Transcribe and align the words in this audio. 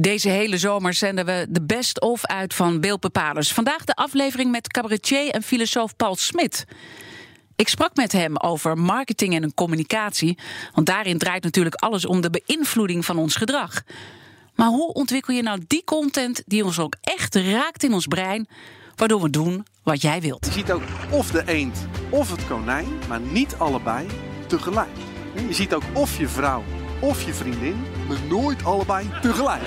Deze 0.00 0.28
hele 0.28 0.58
zomer 0.58 0.94
zenden 0.94 1.26
we 1.26 1.46
de 1.48 1.62
best-of 1.62 2.26
uit 2.26 2.54
van 2.54 2.80
beeldbepalers. 2.80 3.52
Vandaag 3.52 3.84
de 3.84 3.94
aflevering 3.94 4.50
met 4.50 4.72
cabaretier 4.72 5.30
en 5.30 5.42
filosoof 5.42 5.96
Paul 5.96 6.16
Smit. 6.16 6.64
Ik 7.56 7.68
sprak 7.68 7.96
met 7.96 8.12
hem 8.12 8.36
over 8.36 8.78
marketing 8.78 9.34
en 9.34 9.54
communicatie. 9.54 10.38
Want 10.74 10.86
daarin 10.86 11.18
draait 11.18 11.42
natuurlijk 11.42 11.74
alles 11.74 12.06
om 12.06 12.20
de 12.20 12.30
beïnvloeding 12.30 13.04
van 13.04 13.18
ons 13.18 13.36
gedrag. 13.36 13.82
Maar 14.54 14.68
hoe 14.68 14.92
ontwikkel 14.92 15.34
je 15.34 15.42
nou 15.42 15.60
die 15.66 15.84
content 15.84 16.42
die 16.46 16.64
ons 16.64 16.78
ook 16.78 16.96
echt 17.00 17.34
raakt 17.34 17.82
in 17.82 17.92
ons 17.92 18.06
brein, 18.06 18.48
waardoor 18.96 19.22
we 19.22 19.30
doen 19.30 19.66
wat 19.82 20.02
jij 20.02 20.20
wilt? 20.20 20.46
Je 20.46 20.52
ziet 20.52 20.72
ook 20.72 20.82
of 21.10 21.30
de 21.30 21.42
eend 21.46 21.86
of 22.10 22.30
het 22.30 22.46
konijn, 22.46 22.88
maar 23.08 23.20
niet 23.20 23.54
allebei 23.58 24.06
tegelijk. 24.46 24.96
Je 25.48 25.54
ziet 25.54 25.74
ook 25.74 25.84
of 25.94 26.18
je 26.18 26.28
vrouw 26.28 26.64
of 27.00 27.22
je 27.22 27.34
vriendin, 27.34 27.76
maar 28.08 28.18
nooit 28.28 28.64
allebei 28.64 29.10
tegelijk. 29.22 29.62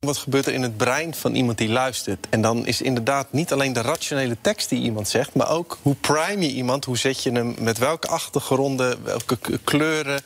Wat 0.00 0.16
gebeurt 0.16 0.46
er 0.46 0.52
in 0.52 0.62
het 0.62 0.76
brein 0.76 1.14
van 1.14 1.34
iemand 1.34 1.58
die 1.58 1.68
luistert? 1.68 2.26
En 2.30 2.40
dan 2.40 2.66
is 2.66 2.82
inderdaad 2.82 3.32
niet 3.32 3.52
alleen 3.52 3.72
de 3.72 3.80
rationele 3.80 4.36
tekst 4.40 4.68
die 4.68 4.82
iemand 4.82 5.08
zegt, 5.08 5.34
maar 5.34 5.50
ook 5.50 5.78
hoe 5.82 5.94
prime 5.94 6.40
je 6.40 6.52
iemand, 6.52 6.84
hoe 6.84 6.98
zet 6.98 7.22
je 7.22 7.32
hem 7.32 7.54
met 7.58 7.78
welke 7.78 8.08
achtergronden, 8.08 9.04
welke 9.04 9.38
kleuren. 9.64 10.20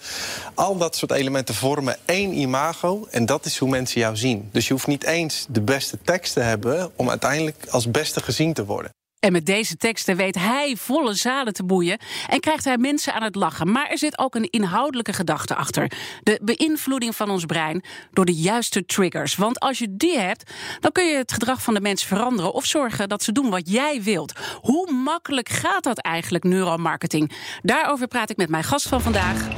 Al 0.55 0.77
dat 0.77 0.97
soort 0.97 1.13
elementen 1.13 1.55
vormen 1.55 1.97
één 2.05 2.33
imago 2.33 3.07
en 3.11 3.27
dat 3.27 3.45
is 3.45 3.59
hoe 3.59 3.69
mensen 3.69 4.01
jou 4.01 4.16
zien. 4.16 4.49
Dus 4.52 4.66
je 4.66 4.73
hoeft 4.73 4.87
niet 4.87 5.05
eens 5.05 5.47
de 5.49 5.61
beste 5.61 5.99
tekst 6.02 6.33
te 6.33 6.41
hebben 6.41 6.91
om 6.97 7.11
uiteindelijk 7.11 7.66
als 7.71 7.91
beste 7.91 8.23
gezien 8.23 8.52
te 8.52 8.65
worden. 8.65 8.91
En 9.21 9.33
met 9.33 9.47
deze 9.47 9.77
teksten 9.77 10.17
weet 10.17 10.35
hij 10.35 10.77
volle 10.77 11.15
zalen 11.15 11.53
te 11.53 11.65
boeien 11.65 11.99
en 12.29 12.41
krijgt 12.41 12.65
hij 12.65 12.79
mensen 12.79 13.15
aan 13.15 13.23
het 13.23 13.35
lachen. 13.35 13.73
Maar 13.73 13.87
er 13.87 13.99
zit 13.99 14.19
ook 14.19 14.35
een 14.35 14.51
inhoudelijke 14.51 15.13
gedachte 15.13 15.55
achter. 15.55 15.93
De 16.23 16.41
beïnvloeding 16.43 17.17
van 17.17 17.31
ons 17.31 17.45
brein 17.45 17.85
door 18.11 18.25
de 18.25 18.35
juiste 18.35 18.85
triggers. 18.85 19.37
Want 19.37 19.61
als 19.61 19.79
je 19.79 19.97
die 19.97 20.19
hebt, 20.19 20.53
dan 20.81 20.93
kun 20.93 21.05
je 21.05 21.17
het 21.17 21.33
gedrag 21.33 21.63
van 21.63 21.75
de 21.75 21.81
mensen 21.81 22.09
veranderen 22.09 22.52
of 22.52 22.65
zorgen 22.65 23.09
dat 23.09 23.23
ze 23.23 23.33
doen 23.33 23.51
wat 23.51 23.71
jij 23.71 24.02
wilt. 24.02 24.33
Hoe 24.60 24.93
makkelijk 24.93 25.49
gaat 25.49 25.85
dat 25.85 25.99
eigenlijk, 25.99 26.45
neuromarketing? 26.45 27.32
Daarover 27.63 28.07
praat 28.07 28.30
ik 28.30 28.37
met 28.37 28.49
mijn 28.49 28.65
gast 28.65 28.88
van 28.88 29.01
vandaag. 29.01 29.49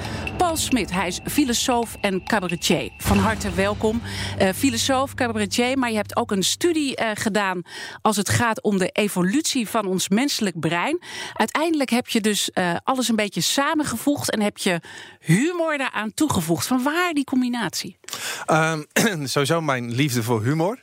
Paul 0.40 0.56
Smit, 0.56 0.92
hij 0.92 1.06
is 1.06 1.20
filosoof 1.24 1.96
en 2.00 2.24
cabaretier. 2.24 2.90
Van 2.98 3.18
harte 3.18 3.50
welkom. 3.50 4.02
Uh, 4.40 4.48
filosoof, 4.54 5.14
cabaretier, 5.14 5.78
maar 5.78 5.90
je 5.90 5.96
hebt 5.96 6.16
ook 6.16 6.30
een 6.30 6.42
studie 6.42 7.00
uh, 7.00 7.10
gedaan 7.14 7.62
als 8.02 8.16
het 8.16 8.28
gaat 8.28 8.62
om 8.62 8.78
de 8.78 8.88
evolutie 8.88 9.68
van 9.68 9.86
ons 9.86 10.08
menselijk 10.08 10.60
brein. 10.60 11.02
Uiteindelijk 11.32 11.90
heb 11.90 12.08
je 12.08 12.20
dus 12.20 12.50
uh, 12.54 12.76
alles 12.84 13.08
een 13.08 13.16
beetje 13.16 13.40
samengevoegd 13.40 14.30
en 14.30 14.40
heb 14.40 14.58
je 14.58 14.80
humor 15.20 15.78
daaraan 15.78 16.14
toegevoegd. 16.14 16.66
Van 16.66 16.82
waar 16.82 17.12
die 17.12 17.24
combinatie? 17.24 17.98
Um, 18.46 18.86
sowieso 19.28 19.60
mijn 19.60 19.92
liefde 19.92 20.22
voor 20.22 20.42
humor. 20.42 20.78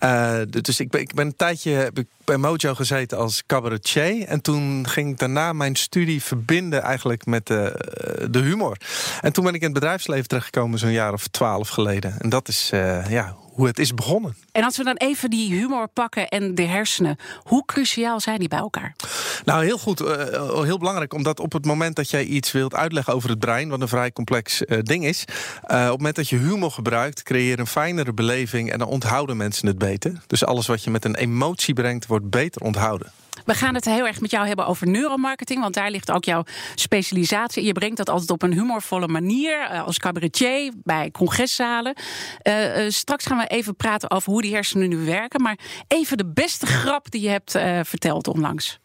Uh, 0.00 0.38
dus 0.62 0.80
ik 0.80 0.90
ben, 0.90 1.00
ik 1.00 1.14
ben 1.14 1.26
een 1.26 1.36
tijdje 1.36 1.92
bij 2.24 2.36
Mojo 2.36 2.74
gezeten 2.74 3.18
als 3.18 3.42
cabaretier. 3.46 4.26
En 4.26 4.40
toen 4.40 4.88
ging 4.88 5.10
ik 5.10 5.18
daarna 5.18 5.52
mijn 5.52 5.76
studie 5.76 6.22
verbinden 6.22 6.82
eigenlijk 6.82 7.26
met 7.26 7.46
de, 7.46 8.28
de 8.30 8.38
humor. 8.38 8.76
En 9.20 9.32
toen 9.32 9.44
ben 9.44 9.54
ik 9.54 9.60
in 9.60 9.66
het 9.66 9.74
bedrijfsleven 9.74 10.28
terechtgekomen 10.28 10.78
zo'n 10.78 10.92
jaar 10.92 11.12
of 11.12 11.26
twaalf 11.26 11.68
geleden. 11.68 12.20
En 12.20 12.28
dat 12.28 12.48
is 12.48 12.70
uh, 12.74 13.10
ja, 13.10 13.36
hoe 13.56 13.66
het 13.66 13.78
is 13.78 13.94
begonnen. 13.94 14.36
En 14.52 14.64
als 14.64 14.76
we 14.76 14.84
dan 14.84 14.96
even 14.96 15.30
die 15.30 15.54
humor 15.54 15.88
pakken 15.88 16.28
en 16.28 16.54
de 16.54 16.62
hersenen, 16.62 17.16
hoe 17.42 17.64
cruciaal 17.64 18.20
zijn 18.20 18.38
die 18.38 18.48
bij 18.48 18.58
elkaar? 18.58 18.94
Nou, 19.44 19.64
heel 19.64 19.78
goed, 19.78 20.00
uh, 20.00 20.62
heel 20.62 20.78
belangrijk, 20.78 21.14
omdat 21.14 21.40
op 21.40 21.52
het 21.52 21.64
moment 21.64 21.96
dat 21.96 22.10
jij 22.10 22.24
iets 22.24 22.52
wilt 22.52 22.74
uitleggen 22.74 23.14
over 23.14 23.30
het 23.30 23.38
brein, 23.38 23.68
wat 23.68 23.80
een 23.80 23.88
vrij 23.88 24.12
complex 24.12 24.62
uh, 24.62 24.78
ding 24.82 25.04
is, 25.04 25.24
uh, 25.26 25.76
op 25.76 25.88
het 25.88 25.96
moment 25.96 26.16
dat 26.16 26.28
je 26.28 26.36
humor 26.36 26.70
gebruikt, 26.70 27.22
creëer 27.22 27.48
je 27.48 27.58
een 27.58 27.66
fijnere 27.66 28.12
beleving 28.12 28.72
en 28.72 28.78
dan 28.78 28.88
onthouden 28.88 29.36
mensen 29.36 29.66
het 29.66 29.78
beter. 29.78 30.12
Dus 30.26 30.44
alles 30.44 30.66
wat 30.66 30.84
je 30.84 30.90
met 30.90 31.04
een 31.04 31.14
emotie 31.14 31.74
brengt, 31.74 32.06
wordt 32.06 32.30
beter 32.30 32.62
onthouden. 32.62 33.12
We 33.46 33.54
gaan 33.54 33.74
het 33.74 33.84
heel 33.84 34.06
erg 34.06 34.20
met 34.20 34.30
jou 34.30 34.46
hebben 34.46 34.66
over 34.66 34.88
neuromarketing, 34.88 35.60
want 35.60 35.74
daar 35.74 35.90
ligt 35.90 36.10
ook 36.10 36.24
jouw 36.24 36.44
specialisatie. 36.74 37.64
Je 37.64 37.72
brengt 37.72 37.96
dat 37.96 38.08
altijd 38.08 38.30
op 38.30 38.42
een 38.42 38.52
humorvolle 38.52 39.08
manier, 39.08 39.68
als 39.68 39.98
cabaretier, 39.98 40.72
bij 40.82 41.10
congresszalen. 41.10 41.94
Uh, 42.42 42.84
uh, 42.84 42.90
straks 42.90 43.26
gaan 43.26 43.38
we 43.38 43.46
even 43.46 43.76
praten 43.76 44.10
over 44.10 44.32
hoe 44.32 44.42
die 44.42 44.54
hersenen 44.54 44.88
nu 44.88 44.96
werken. 44.96 45.42
Maar 45.42 45.58
even 45.88 46.16
de 46.16 46.26
beste 46.26 46.66
grap 46.66 47.10
die 47.10 47.20
je 47.20 47.28
hebt 47.28 47.50
verteld 47.88 48.28
onlangs. 48.28 48.80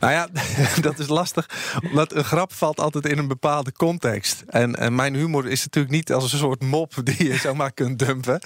Nou 0.00 0.12
ja, 0.12 0.28
dat 0.80 0.98
is 0.98 1.08
lastig. 1.08 1.48
Omdat 1.90 2.14
een 2.14 2.24
grap 2.24 2.52
valt 2.52 2.80
altijd 2.80 3.06
in 3.06 3.18
een 3.18 3.28
bepaalde 3.28 3.72
context. 3.72 4.42
En, 4.46 4.76
en 4.76 4.94
mijn 4.94 5.14
humor 5.14 5.48
is 5.48 5.64
natuurlijk 5.64 5.94
niet 5.94 6.12
als 6.12 6.32
een 6.32 6.38
soort 6.38 6.62
mop 6.62 6.92
die 7.04 7.24
je 7.28 7.36
zomaar 7.36 7.72
kunt 7.72 7.98
dumpen. 7.98 8.40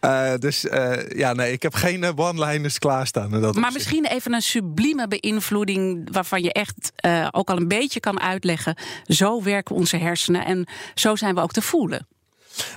Uh, 0.00 0.34
dus 0.38 0.64
uh, 0.64 1.08
ja, 1.08 1.32
nee, 1.32 1.52
ik 1.52 1.62
heb 1.62 1.74
geen 1.74 2.18
one-liners 2.18 2.78
klaarstaan. 2.78 3.30
Dat 3.30 3.40
maar 3.40 3.48
opzicht. 3.48 3.74
misschien 3.74 4.06
even 4.06 4.32
een 4.32 4.42
sublieme 4.42 5.08
beïnvloeding 5.08 6.08
waarvan 6.12 6.42
je 6.42 6.52
echt 6.52 6.92
uh, 7.06 7.28
ook 7.30 7.50
al 7.50 7.56
een 7.56 7.68
beetje 7.68 8.00
kan 8.00 8.20
uitleggen. 8.20 8.76
Zo 9.04 9.42
werken 9.42 9.74
onze 9.74 9.96
hersenen 9.96 10.44
en 10.44 10.68
zo 10.94 11.16
zijn 11.16 11.34
we 11.34 11.40
ook 11.40 11.52
te 11.52 11.62
voelen. 11.62 12.06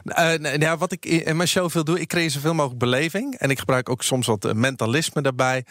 Uh, 0.05 0.33
nou, 0.33 0.77
wat 0.77 0.91
ik 0.91 1.05
in 1.05 1.35
mijn 1.37 1.49
show 1.49 1.69
veel 1.69 1.83
doe, 1.83 1.99
ik 1.99 2.07
creëer 2.07 2.31
zoveel 2.31 2.53
mogelijk 2.53 2.79
beleving. 2.79 3.35
En 3.35 3.49
ik 3.49 3.59
gebruik 3.59 3.89
ook 3.89 4.03
soms 4.03 4.27
wat 4.27 4.53
mentalisme 4.53 5.21
daarbij. 5.21 5.65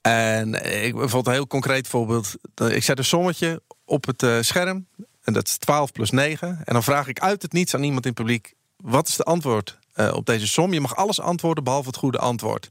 En 0.00 0.54
ik, 0.54 0.94
bijvoorbeeld 0.94 1.26
een 1.26 1.32
heel 1.32 1.46
concreet 1.46 1.88
voorbeeld. 1.88 2.34
Ik 2.54 2.82
zet 2.82 2.98
een 2.98 3.04
sommetje 3.04 3.62
op 3.84 4.06
het 4.06 4.22
uh, 4.22 4.36
scherm. 4.40 4.86
En 5.22 5.32
dat 5.32 5.46
is 5.46 5.56
12 5.56 5.92
plus 5.92 6.10
9. 6.10 6.48
En 6.64 6.72
dan 6.72 6.82
vraag 6.82 7.08
ik 7.08 7.20
uit 7.20 7.42
het 7.42 7.52
niets 7.52 7.74
aan 7.74 7.82
iemand 7.82 8.04
in 8.04 8.10
het 8.10 8.20
publiek. 8.20 8.54
Wat 8.76 9.08
is 9.08 9.16
de 9.16 9.24
antwoord 9.24 9.78
op 10.12 10.26
deze 10.26 10.46
som? 10.46 10.72
Je 10.72 10.80
mag 10.80 10.96
alles 10.96 11.20
antwoorden 11.20 11.64
behalve 11.64 11.88
het 11.88 11.96
goede 11.96 12.18
antwoord. 12.18 12.68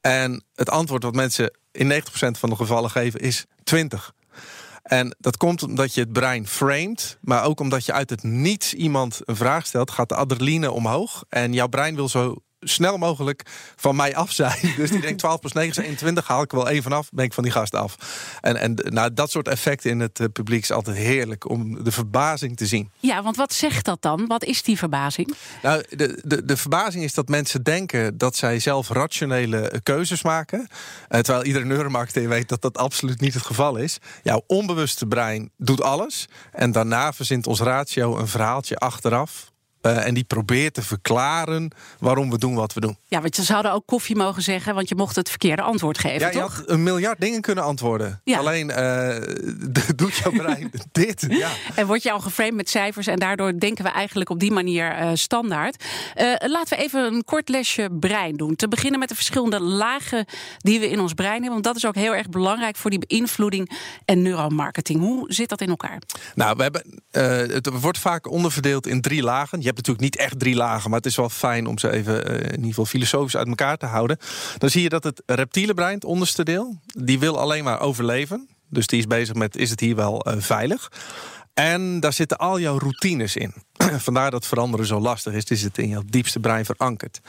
En 0.00 0.44
het 0.54 0.70
antwoord 0.70 1.02
wat 1.02 1.14
mensen 1.14 1.58
in 1.72 1.92
90% 1.92 1.96
van 2.30 2.48
de 2.48 2.56
gevallen 2.56 2.90
geven 2.90 3.20
is 3.20 3.44
20. 3.64 4.14
En 4.84 5.16
dat 5.18 5.36
komt 5.36 5.62
omdat 5.62 5.94
je 5.94 6.00
het 6.00 6.12
brein 6.12 6.46
framet, 6.46 7.18
maar 7.20 7.44
ook 7.44 7.60
omdat 7.60 7.84
je 7.84 7.92
uit 7.92 8.10
het 8.10 8.22
niets 8.22 8.74
iemand 8.74 9.20
een 9.24 9.36
vraag 9.36 9.66
stelt, 9.66 9.90
gaat 9.90 10.08
de 10.08 10.14
adrenaline 10.14 10.70
omhoog. 10.70 11.24
En 11.28 11.52
jouw 11.52 11.68
brein 11.68 11.94
wil 11.94 12.08
zo 12.08 12.36
snel 12.64 12.96
mogelijk 12.96 13.42
van 13.76 13.96
mij 13.96 14.16
af 14.16 14.32
zijn. 14.32 14.72
Dus 14.76 14.90
die 14.90 15.00
denkt 15.00 15.18
12 15.18 15.40
plus 15.40 15.52
9 15.52 15.70
is 15.70 15.76
21, 15.76 16.26
haal 16.26 16.42
ik 16.42 16.52
er 16.52 16.56
wel 16.56 16.68
één 16.68 16.82
vanaf, 16.82 17.08
ben 17.12 17.24
ik 17.24 17.32
van 17.32 17.42
die 17.42 17.52
gast 17.52 17.74
af. 17.74 17.96
En, 18.40 18.56
en 18.56 18.74
nou, 18.74 19.14
dat 19.14 19.30
soort 19.30 19.48
effecten 19.48 19.90
in 19.90 20.00
het 20.00 20.32
publiek 20.32 20.62
is 20.62 20.70
altijd 20.70 20.96
heerlijk 20.96 21.48
om 21.48 21.84
de 21.84 21.92
verbazing 21.92 22.56
te 22.56 22.66
zien. 22.66 22.90
Ja, 22.98 23.22
want 23.22 23.36
wat 23.36 23.52
zegt 23.52 23.84
dat 23.84 24.02
dan? 24.02 24.26
Wat 24.26 24.44
is 24.44 24.62
die 24.62 24.78
verbazing? 24.78 25.34
Nou, 25.62 25.84
de, 25.88 26.20
de, 26.24 26.44
de 26.44 26.56
verbazing 26.56 27.04
is 27.04 27.14
dat 27.14 27.28
mensen 27.28 27.62
denken 27.62 28.18
dat 28.18 28.36
zij 28.36 28.58
zelf 28.58 28.88
rationele 28.88 29.80
keuzes 29.82 30.22
maken. 30.22 30.58
Uh, 30.58 30.66
terwijl 31.20 31.44
iedere 31.44 31.64
neuromarketeer 31.64 32.28
weet 32.28 32.48
dat 32.48 32.62
dat 32.62 32.78
absoluut 32.78 33.20
niet 33.20 33.34
het 33.34 33.46
geval 33.46 33.76
is. 33.76 33.98
Jouw 34.22 34.42
onbewuste 34.46 35.06
brein 35.06 35.50
doet 35.56 35.82
alles. 35.82 36.28
En 36.52 36.72
daarna 36.72 37.12
verzint 37.12 37.46
ons 37.46 37.60
ratio 37.60 38.18
een 38.18 38.28
verhaaltje 38.28 38.76
achteraf 38.76 39.52
uh, 39.86 40.06
en 40.06 40.14
die 40.14 40.24
probeert 40.24 40.74
te 40.74 40.82
verklaren 40.82 41.70
waarom 41.98 42.30
we 42.30 42.38
doen 42.38 42.54
wat 42.54 42.72
we 42.72 42.80
doen. 42.80 42.96
Ja, 43.06 43.20
want 43.20 43.36
je 43.36 43.42
zouden 43.42 43.72
ook 43.72 43.86
koffie 43.86 44.16
mogen 44.16 44.42
zeggen, 44.42 44.74
want 44.74 44.88
je 44.88 44.94
mocht 44.94 45.16
het 45.16 45.28
verkeerde 45.28 45.62
antwoord 45.62 45.98
geven. 45.98 46.18
Ja, 46.18 46.26
je 46.26 46.38
toch? 46.38 46.56
had 46.56 46.70
een 46.70 46.82
miljard 46.82 47.20
dingen 47.20 47.40
kunnen 47.40 47.64
antwoorden. 47.64 48.20
Ja. 48.24 48.38
Alleen 48.38 48.68
uh, 48.78 49.16
doet 49.96 50.14
jouw 50.14 50.32
brein 50.32 50.70
dit. 50.92 51.26
Ja. 51.28 51.50
En 51.74 51.86
word 51.86 52.02
je 52.02 52.12
al 52.12 52.20
geframed 52.20 52.54
met 52.54 52.70
cijfers 52.70 53.06
en 53.06 53.18
daardoor 53.18 53.58
denken 53.58 53.84
we 53.84 53.90
eigenlijk 53.90 54.30
op 54.30 54.40
die 54.40 54.52
manier 54.52 55.00
uh, 55.00 55.10
standaard. 55.14 55.84
laten 56.38 56.76
we 56.76 56.84
even 56.84 57.14
een 57.14 57.24
kort 57.24 57.48
lesje 57.48 57.88
brein 58.00 58.36
doen. 58.36 58.56
Te 58.56 58.68
beginnen 58.68 59.00
met 59.00 59.08
de 59.08 59.14
verschillende 59.14 59.60
lagen 59.60 60.26
die 60.58 60.80
we 60.80 60.90
in 60.90 61.00
ons 61.00 61.12
brein 61.12 61.32
hebben. 61.32 61.50
Want 61.50 61.64
dat 61.64 61.76
is 61.76 61.86
ook 61.86 61.94
heel 61.94 62.14
erg 62.14 62.28
belangrijk 62.28 62.76
voor 62.76 62.90
die 62.90 63.04
beïnvloeding 63.06 63.70
en 64.04 64.22
neuromarketing. 64.22 65.00
Hoe 65.00 65.32
zit 65.32 65.48
dat 65.48 65.60
in 65.60 65.68
elkaar? 65.68 66.02
Nou, 66.34 66.56
we 66.56 66.62
hebben, 66.62 67.02
het 67.54 67.80
wordt 67.80 67.98
vaak 67.98 68.30
onderverdeeld 68.30 68.86
in 68.86 69.00
drie 69.00 69.22
lagen. 69.22 69.60
Je 69.60 69.73
natuurlijk 69.76 70.04
niet 70.04 70.16
echt 70.16 70.38
drie 70.38 70.54
lagen, 70.54 70.90
maar 70.90 70.98
het 70.98 71.08
is 71.08 71.16
wel 71.16 71.28
fijn 71.28 71.66
om 71.66 71.78
ze 71.78 71.90
even 71.90 72.30
uh, 72.30 72.38
in 72.38 72.50
ieder 72.50 72.68
geval 72.68 72.84
filosofisch 72.84 73.36
uit 73.36 73.48
elkaar 73.48 73.76
te 73.76 73.86
houden. 73.86 74.18
Dan 74.58 74.70
zie 74.70 74.82
je 74.82 74.88
dat 74.88 75.04
het 75.04 75.22
reptiele 75.26 75.74
brein, 75.74 75.94
het 75.94 76.04
onderste 76.04 76.42
deel, 76.42 76.80
die 76.86 77.18
wil 77.18 77.38
alleen 77.38 77.64
maar 77.64 77.80
overleven. 77.80 78.48
Dus 78.68 78.86
die 78.86 78.98
is 78.98 79.06
bezig 79.06 79.34
met: 79.34 79.56
is 79.56 79.70
het 79.70 79.80
hier 79.80 79.96
wel 79.96 80.28
uh, 80.28 80.34
veilig? 80.38 80.90
En 81.54 82.00
daar 82.00 82.12
zitten 82.12 82.38
al 82.38 82.60
jouw 82.60 82.78
routines 82.78 83.36
in. 83.36 83.54
Vandaar 84.06 84.30
dat 84.30 84.46
veranderen 84.46 84.86
zo 84.86 85.00
lastig 85.00 85.32
is. 85.32 85.44
Die 85.44 85.56
zit 85.56 85.78
in 85.78 85.88
jouw 85.88 86.02
diepste 86.06 86.40
brein 86.40 86.64
verankerd. 86.64 87.20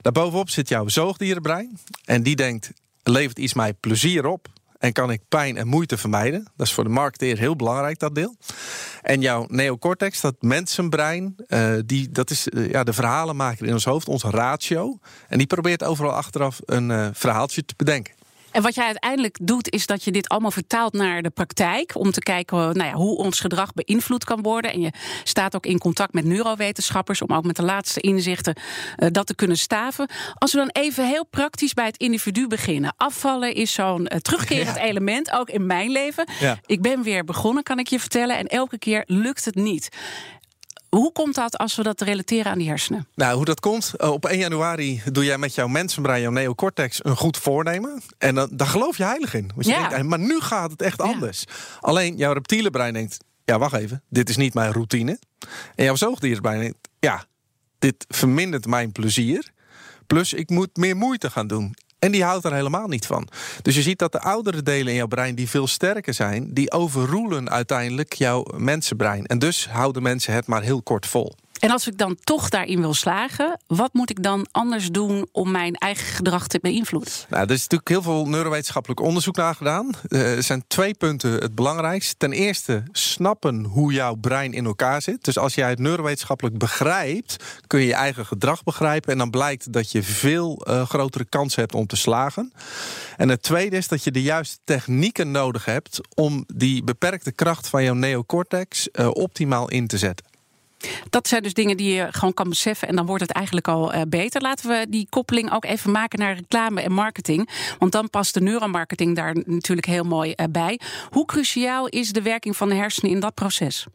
Daarbovenop 0.00 0.50
zit 0.50 0.68
jouw 0.68 0.88
zoogdierenbrein. 0.88 1.78
En 2.04 2.22
die 2.22 2.36
denkt: 2.36 2.72
levert 3.02 3.38
iets 3.38 3.54
mij 3.54 3.72
plezier 3.72 4.26
op? 4.26 4.48
En 4.82 4.92
kan 4.92 5.10
ik 5.10 5.20
pijn 5.28 5.56
en 5.56 5.66
moeite 5.66 5.96
vermijden? 5.96 6.46
Dat 6.56 6.66
is 6.66 6.72
voor 6.72 6.84
de 6.84 6.90
marketeer 6.90 7.38
heel 7.38 7.56
belangrijk, 7.56 7.98
dat 7.98 8.14
deel. 8.14 8.36
En 9.02 9.20
jouw 9.20 9.46
neocortex, 9.48 10.20
dat 10.20 10.34
mensenbrein, 10.40 11.36
uh, 11.48 11.74
die, 11.86 12.10
dat 12.10 12.30
is 12.30 12.48
uh, 12.48 12.70
ja, 12.70 12.84
de 12.84 12.92
verhalenmaker 12.92 13.66
in 13.66 13.72
ons 13.72 13.84
hoofd, 13.84 14.08
onze 14.08 14.30
ratio. 14.30 14.98
En 15.28 15.38
die 15.38 15.46
probeert 15.46 15.84
overal 15.84 16.12
achteraf 16.12 16.60
een 16.64 16.90
uh, 16.90 17.08
verhaaltje 17.12 17.64
te 17.64 17.74
bedenken. 17.76 18.14
En 18.52 18.62
wat 18.62 18.74
jij 18.74 18.84
uiteindelijk 18.84 19.38
doet, 19.42 19.70
is 19.70 19.86
dat 19.86 20.04
je 20.04 20.10
dit 20.10 20.28
allemaal 20.28 20.50
vertaalt 20.50 20.92
naar 20.92 21.22
de 21.22 21.30
praktijk. 21.30 21.96
Om 21.96 22.10
te 22.10 22.20
kijken 22.20 22.58
nou 22.58 22.84
ja, 22.84 22.92
hoe 22.92 23.16
ons 23.16 23.40
gedrag 23.40 23.72
beïnvloed 23.74 24.24
kan 24.24 24.42
worden. 24.42 24.72
En 24.72 24.80
je 24.80 24.90
staat 25.24 25.56
ook 25.56 25.66
in 25.66 25.78
contact 25.78 26.12
met 26.12 26.24
neurowetenschappers 26.24 27.22
om 27.22 27.32
ook 27.32 27.44
met 27.44 27.56
de 27.56 27.62
laatste 27.62 28.00
inzichten 28.00 28.56
uh, 28.56 29.08
dat 29.12 29.26
te 29.26 29.34
kunnen 29.34 29.56
staven. 29.56 30.08
Als 30.34 30.52
we 30.52 30.58
dan 30.58 30.70
even 30.72 31.06
heel 31.06 31.26
praktisch 31.26 31.74
bij 31.74 31.86
het 31.86 31.96
individu 31.96 32.46
beginnen. 32.46 32.94
Afvallen 32.96 33.54
is 33.54 33.72
zo'n 33.72 34.00
uh, 34.12 34.18
terugkerend 34.18 34.76
ja. 34.76 34.82
element, 34.82 35.32
ook 35.32 35.50
in 35.50 35.66
mijn 35.66 35.90
leven. 35.90 36.28
Ja. 36.40 36.58
Ik 36.66 36.82
ben 36.82 37.02
weer 37.02 37.24
begonnen, 37.24 37.62
kan 37.62 37.78
ik 37.78 37.86
je 37.86 38.00
vertellen. 38.00 38.38
En 38.38 38.46
elke 38.46 38.78
keer 38.78 39.04
lukt 39.06 39.44
het 39.44 39.54
niet. 39.54 39.88
Hoe 40.96 41.12
komt 41.12 41.34
dat 41.34 41.58
als 41.58 41.76
we 41.76 41.82
dat 41.82 42.00
relateren 42.00 42.52
aan 42.52 42.58
die 42.58 42.68
hersenen? 42.68 43.06
Nou, 43.14 43.36
hoe 43.36 43.44
dat 43.44 43.60
komt, 43.60 43.92
uh, 43.98 44.10
op 44.10 44.26
1 44.26 44.38
januari 44.38 45.02
doe 45.12 45.24
jij 45.24 45.38
met 45.38 45.54
jouw 45.54 45.66
mensenbrein, 45.66 46.22
jouw 46.22 46.30
neocortex, 46.30 47.04
een 47.04 47.16
goed 47.16 47.36
voornemen. 47.36 48.02
En 48.18 48.34
dan, 48.34 48.48
daar 48.52 48.66
geloof 48.66 48.96
je 48.96 49.04
heilig 49.04 49.34
in. 49.34 49.50
Want 49.54 49.66
je 49.66 49.72
ja. 49.72 49.88
denkt, 49.88 50.06
maar 50.06 50.18
nu 50.18 50.40
gaat 50.40 50.70
het 50.70 50.82
echt 50.82 51.00
anders. 51.00 51.44
Ja. 51.46 51.54
Alleen 51.80 52.16
jouw 52.16 52.32
reptiele 52.32 52.70
brein 52.70 52.92
denkt, 52.92 53.18
ja, 53.44 53.58
wacht 53.58 53.74
even, 53.74 54.02
dit 54.08 54.28
is 54.28 54.36
niet 54.36 54.54
mijn 54.54 54.72
routine. 54.72 55.18
En 55.74 55.84
jouw 55.84 55.96
zoogdierbrein 55.96 56.60
denkt, 56.60 56.78
ja, 56.98 57.24
dit 57.78 58.04
vermindert 58.08 58.66
mijn 58.66 58.92
plezier. 58.92 59.52
Plus, 60.06 60.32
ik 60.32 60.50
moet 60.50 60.76
meer 60.76 60.96
moeite 60.96 61.30
gaan 61.30 61.46
doen. 61.46 61.74
En 62.04 62.12
die 62.12 62.24
houdt 62.24 62.44
er 62.44 62.54
helemaal 62.54 62.88
niet 62.88 63.06
van. 63.06 63.28
Dus 63.62 63.74
je 63.74 63.82
ziet 63.82 63.98
dat 63.98 64.12
de 64.12 64.20
oudere 64.20 64.62
delen 64.62 64.88
in 64.88 64.94
jouw 64.94 65.06
brein, 65.06 65.34
die 65.34 65.48
veel 65.48 65.66
sterker 65.66 66.14
zijn, 66.14 66.54
die 66.54 66.72
overroelen 66.72 67.50
uiteindelijk 67.50 68.12
jouw 68.12 68.44
mensenbrein. 68.56 69.26
En 69.26 69.38
dus 69.38 69.68
houden 69.68 70.02
mensen 70.02 70.34
het 70.34 70.46
maar 70.46 70.62
heel 70.62 70.82
kort 70.82 71.06
vol. 71.06 71.34
En 71.62 71.70
als 71.70 71.86
ik 71.86 71.98
dan 71.98 72.16
toch 72.24 72.48
daarin 72.48 72.80
wil 72.80 72.94
slagen, 72.94 73.60
wat 73.66 73.92
moet 73.92 74.10
ik 74.10 74.22
dan 74.22 74.46
anders 74.50 74.90
doen 74.90 75.28
om 75.32 75.50
mijn 75.50 75.74
eigen 75.74 76.06
gedrag 76.06 76.46
te 76.46 76.58
beïnvloeden? 76.62 77.12
Nou, 77.28 77.44
er 77.44 77.50
is 77.50 77.60
natuurlijk 77.60 77.88
heel 77.88 78.02
veel 78.02 78.26
neurowetenschappelijk 78.26 79.00
onderzoek 79.00 79.36
naar 79.36 79.54
gedaan. 79.54 79.90
Uh, 80.08 80.36
er 80.36 80.42
zijn 80.42 80.64
twee 80.66 80.94
punten 80.94 81.32
het 81.32 81.54
belangrijkste. 81.54 82.14
Ten 82.16 82.32
eerste, 82.32 82.82
snappen 82.92 83.64
hoe 83.64 83.92
jouw 83.92 84.14
brein 84.14 84.52
in 84.52 84.64
elkaar 84.64 85.02
zit. 85.02 85.24
Dus 85.24 85.38
als 85.38 85.54
jij 85.54 85.68
het 85.68 85.78
neurowetenschappelijk 85.78 86.58
begrijpt, 86.58 87.44
kun 87.66 87.80
je 87.80 87.86
je 87.86 87.94
eigen 87.94 88.26
gedrag 88.26 88.62
begrijpen. 88.64 89.12
En 89.12 89.18
dan 89.18 89.30
blijkt 89.30 89.72
dat 89.72 89.92
je 89.92 90.02
veel 90.02 90.66
uh, 90.68 90.88
grotere 90.88 91.24
kans 91.24 91.54
hebt 91.54 91.74
om 91.74 91.86
te 91.86 91.96
slagen. 91.96 92.52
En 93.16 93.28
het 93.28 93.42
tweede 93.42 93.76
is 93.76 93.88
dat 93.88 94.04
je 94.04 94.10
de 94.10 94.22
juiste 94.22 94.58
technieken 94.64 95.30
nodig 95.30 95.64
hebt 95.64 96.00
om 96.14 96.44
die 96.54 96.84
beperkte 96.84 97.32
kracht 97.32 97.68
van 97.68 97.84
jouw 97.84 97.94
neocortex 97.94 98.88
uh, 98.92 99.08
optimaal 99.08 99.68
in 99.68 99.86
te 99.86 99.98
zetten. 99.98 100.31
Dat 101.10 101.28
zijn 101.28 101.42
dus 101.42 101.54
dingen 101.54 101.76
die 101.76 101.94
je 101.94 102.06
gewoon 102.10 102.34
kan 102.34 102.48
beseffen 102.48 102.88
en 102.88 102.96
dan 102.96 103.06
wordt 103.06 103.22
het 103.22 103.32
eigenlijk 103.32 103.68
al 103.68 103.94
uh, 103.94 104.00
beter. 104.08 104.40
Laten 104.40 104.68
we 104.68 104.86
die 104.88 105.06
koppeling 105.10 105.52
ook 105.52 105.64
even 105.64 105.90
maken 105.90 106.18
naar 106.18 106.34
reclame 106.34 106.80
en 106.80 106.92
marketing. 106.92 107.48
Want 107.78 107.92
dan 107.92 108.10
past 108.10 108.34
de 108.34 108.40
neuromarketing 108.40 109.16
daar 109.16 109.36
natuurlijk 109.44 109.86
heel 109.86 110.04
mooi 110.04 110.32
uh, 110.36 110.46
bij. 110.50 110.80
Hoe 111.10 111.26
cruciaal 111.26 111.86
is 111.88 112.12
de 112.12 112.22
werking 112.22 112.56
van 112.56 112.68
de 112.68 112.74
hersenen 112.74 113.10
in 113.10 113.20
dat 113.20 113.34
proces? 113.34 113.86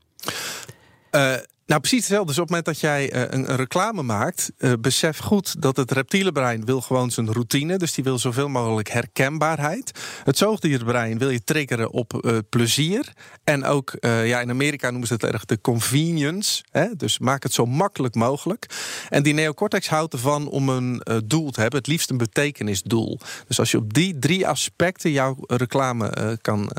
Uh, 1.12 1.34
nou, 1.68 1.80
precies 1.80 2.00
hetzelfde. 2.00 2.28
Dus 2.28 2.38
op 2.38 2.50
het 2.50 2.50
moment 2.50 2.66
dat 2.66 2.80
jij 2.80 3.14
uh, 3.14 3.22
een, 3.30 3.56
reclame 3.56 4.04
maakt, 4.04 4.52
uh, 4.58 4.74
besef 4.80 5.18
goed 5.18 5.62
dat 5.62 5.78
het 5.78 5.92
reptiele 5.92 6.32
brein 6.32 6.66
wil 6.66 6.82
gewoon 6.82 7.12
zijn 7.12 7.32
routine. 7.32 7.78
Dus 7.78 7.94
die 7.94 8.04
wil 8.04 8.20
zoveel 8.20 8.48
mogelijk 8.50 8.90
herkenbaarheid. 8.90 9.92
Het 10.24 10.38
zoogdierbrein 10.38 11.18
wil 11.18 11.30
je 11.30 11.44
triggeren 11.44 11.92
op 11.92 12.20
uh, 12.22 12.38
plezier. 12.50 13.14
En 13.44 13.66
ook, 13.66 13.96
ja, 14.00 14.42
in 14.42 14.50
Amerika 14.50 14.90
noemen 14.90 15.08
ze 15.08 15.14
het 15.14 15.24
erg 15.24 15.46
de 15.46 15.62
convenience. 15.62 16.64
Hè? 16.72 16.96
Dus 16.96 17.20
maak 17.20 17.44
het 17.44 17.54
zo 17.54 17.66
makkelijk 17.66 18.16
mogelijk. 18.16 18.66
En 19.10 19.24
die 19.24 19.34
neocortex 19.34 19.88
houdt 19.88 20.14
ervan 20.14 20.50
om 20.50 20.70
een 20.70 21.02
doel 21.26 21.52
te 21.52 21.62
hebben. 21.62 21.80
Het 21.80 21.88
liefst 21.88 22.10
een 22.10 22.18
betekenisdoel. 22.18 23.20
Dus 23.48 23.60
als 23.60 23.72
je 23.72 23.78
op 23.78 23.94
die 23.94 24.20
drie 24.20 24.48
aspecten 24.48 25.12
jouw 25.12 25.36
reclame 25.40 26.38
kan, 26.42 26.72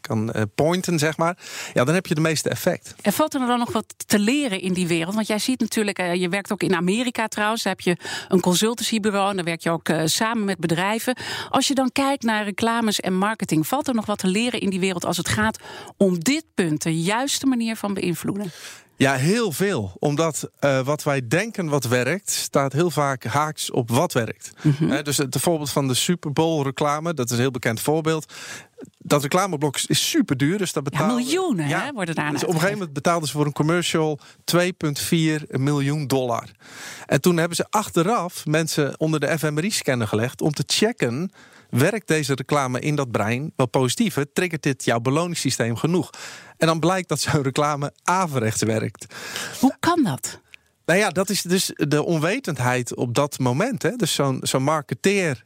kan 0.00 0.32
pointen, 0.54 0.98
zeg 0.98 1.16
maar. 1.16 1.38
Ja, 1.74 1.84
dan 1.84 1.94
heb 1.94 2.06
je 2.06 2.14
de 2.14 2.20
meeste 2.20 2.48
effect. 2.48 2.94
En 3.02 3.12
valt 3.12 3.34
er 3.34 3.46
dan 3.46 3.58
nog 3.58 3.72
wat 3.72 3.97
te 4.06 4.18
leren 4.18 4.60
in 4.60 4.72
die 4.72 4.86
wereld? 4.86 5.14
Want 5.14 5.26
jij 5.26 5.38
ziet 5.38 5.60
natuurlijk, 5.60 6.00
uh, 6.00 6.14
je 6.14 6.28
werkt 6.28 6.52
ook 6.52 6.62
in 6.62 6.74
Amerika 6.74 7.28
trouwens. 7.28 7.62
Daar 7.62 7.72
heb 7.72 7.84
je 7.84 7.96
een 8.28 8.40
consultancybureau 8.40 9.30
en 9.30 9.36
daar 9.36 9.44
werk 9.44 9.62
je 9.62 9.70
ook 9.70 9.88
uh, 9.88 10.02
samen 10.04 10.44
met 10.44 10.58
bedrijven. 10.58 11.16
Als 11.48 11.68
je 11.68 11.74
dan 11.74 11.92
kijkt 11.92 12.22
naar 12.22 12.44
reclames 12.44 13.00
en 13.00 13.14
marketing, 13.14 13.66
valt 13.66 13.88
er 13.88 13.94
nog 13.94 14.06
wat 14.06 14.18
te 14.18 14.26
leren 14.26 14.60
in 14.60 14.70
die 14.70 14.80
wereld 14.80 15.04
als 15.04 15.16
het 15.16 15.28
gaat 15.28 15.58
om 15.96 16.18
dit 16.18 16.44
punt, 16.54 16.82
de 16.82 17.00
juiste 17.00 17.46
manier 17.46 17.76
van 17.76 17.94
beïnvloeden? 17.94 18.50
Ja, 18.98 19.14
heel 19.14 19.52
veel. 19.52 19.96
Omdat 19.98 20.50
uh, 20.60 20.80
wat 20.80 21.02
wij 21.02 21.28
denken 21.28 21.68
wat 21.68 21.84
werkt, 21.84 22.30
staat 22.30 22.72
heel 22.72 22.90
vaak 22.90 23.24
haaks 23.24 23.70
op 23.70 23.90
wat 23.90 24.12
werkt. 24.12 24.52
Mm 24.62 24.74
-hmm. 24.78 24.92
uh, 24.92 25.02
dus 25.02 25.16
het 25.16 25.36
voorbeeld 25.40 25.70
van 25.70 25.88
de 25.88 25.94
Super 25.94 26.32
Bowl 26.32 26.62
reclame, 26.62 27.14
dat 27.14 27.26
is 27.26 27.32
een 27.32 27.40
heel 27.42 27.50
bekend 27.50 27.80
voorbeeld. 27.80 28.32
Dat 28.98 29.22
reclameblok 29.22 29.78
is 29.86 30.08
super 30.08 30.36
duur, 30.36 30.58
dus 30.58 30.72
dat. 30.72 30.88
Ja, 30.90 31.06
miljoenen 31.06 31.68
ja, 31.68 31.84
hè, 31.84 31.92
worden 31.92 32.14
daar. 32.14 32.30
Dus 32.30 32.42
op 32.42 32.48
een 32.48 32.54
gegeven 32.54 32.78
moment 32.78 32.92
betaalden 32.92 33.28
ze 33.28 33.34
voor 33.34 33.46
een 33.46 33.52
commercial 33.52 34.18
2,4 34.54 35.46
miljoen 35.48 36.06
dollar. 36.06 36.48
En 37.06 37.20
toen 37.20 37.36
hebben 37.36 37.56
ze 37.56 37.66
achteraf 37.70 38.46
mensen 38.46 39.00
onder 39.00 39.20
de 39.20 39.38
fMRI-scanner 39.38 40.08
gelegd 40.08 40.40
om 40.40 40.52
te 40.52 40.64
checken 40.66 41.32
werkt 41.70 42.08
deze 42.08 42.34
reclame 42.34 42.80
in 42.80 42.94
dat 42.94 43.10
brein 43.10 43.52
wel 43.56 43.68
positief? 43.68 44.16
Triggert 44.32 44.62
dit 44.62 44.84
jouw 44.84 45.00
beloningssysteem 45.00 45.76
genoeg? 45.76 46.10
En 46.56 46.66
dan 46.66 46.80
blijkt 46.80 47.08
dat 47.08 47.20
zo'n 47.20 47.42
reclame 47.42 47.92
averechts 48.02 48.62
werkt. 48.62 49.14
Hoe 49.60 49.76
kan 49.80 50.02
dat? 50.02 50.40
Nou 50.84 50.98
ja, 51.00 51.10
dat 51.10 51.30
is 51.30 51.42
dus 51.42 51.70
de 51.74 52.04
onwetendheid 52.04 52.94
op 52.94 53.14
dat 53.14 53.38
moment. 53.38 53.82
Hè? 53.82 53.96
Dus 53.96 54.14
zo'n 54.14 54.38
zo'n 54.42 54.62
marketeer 54.62 55.44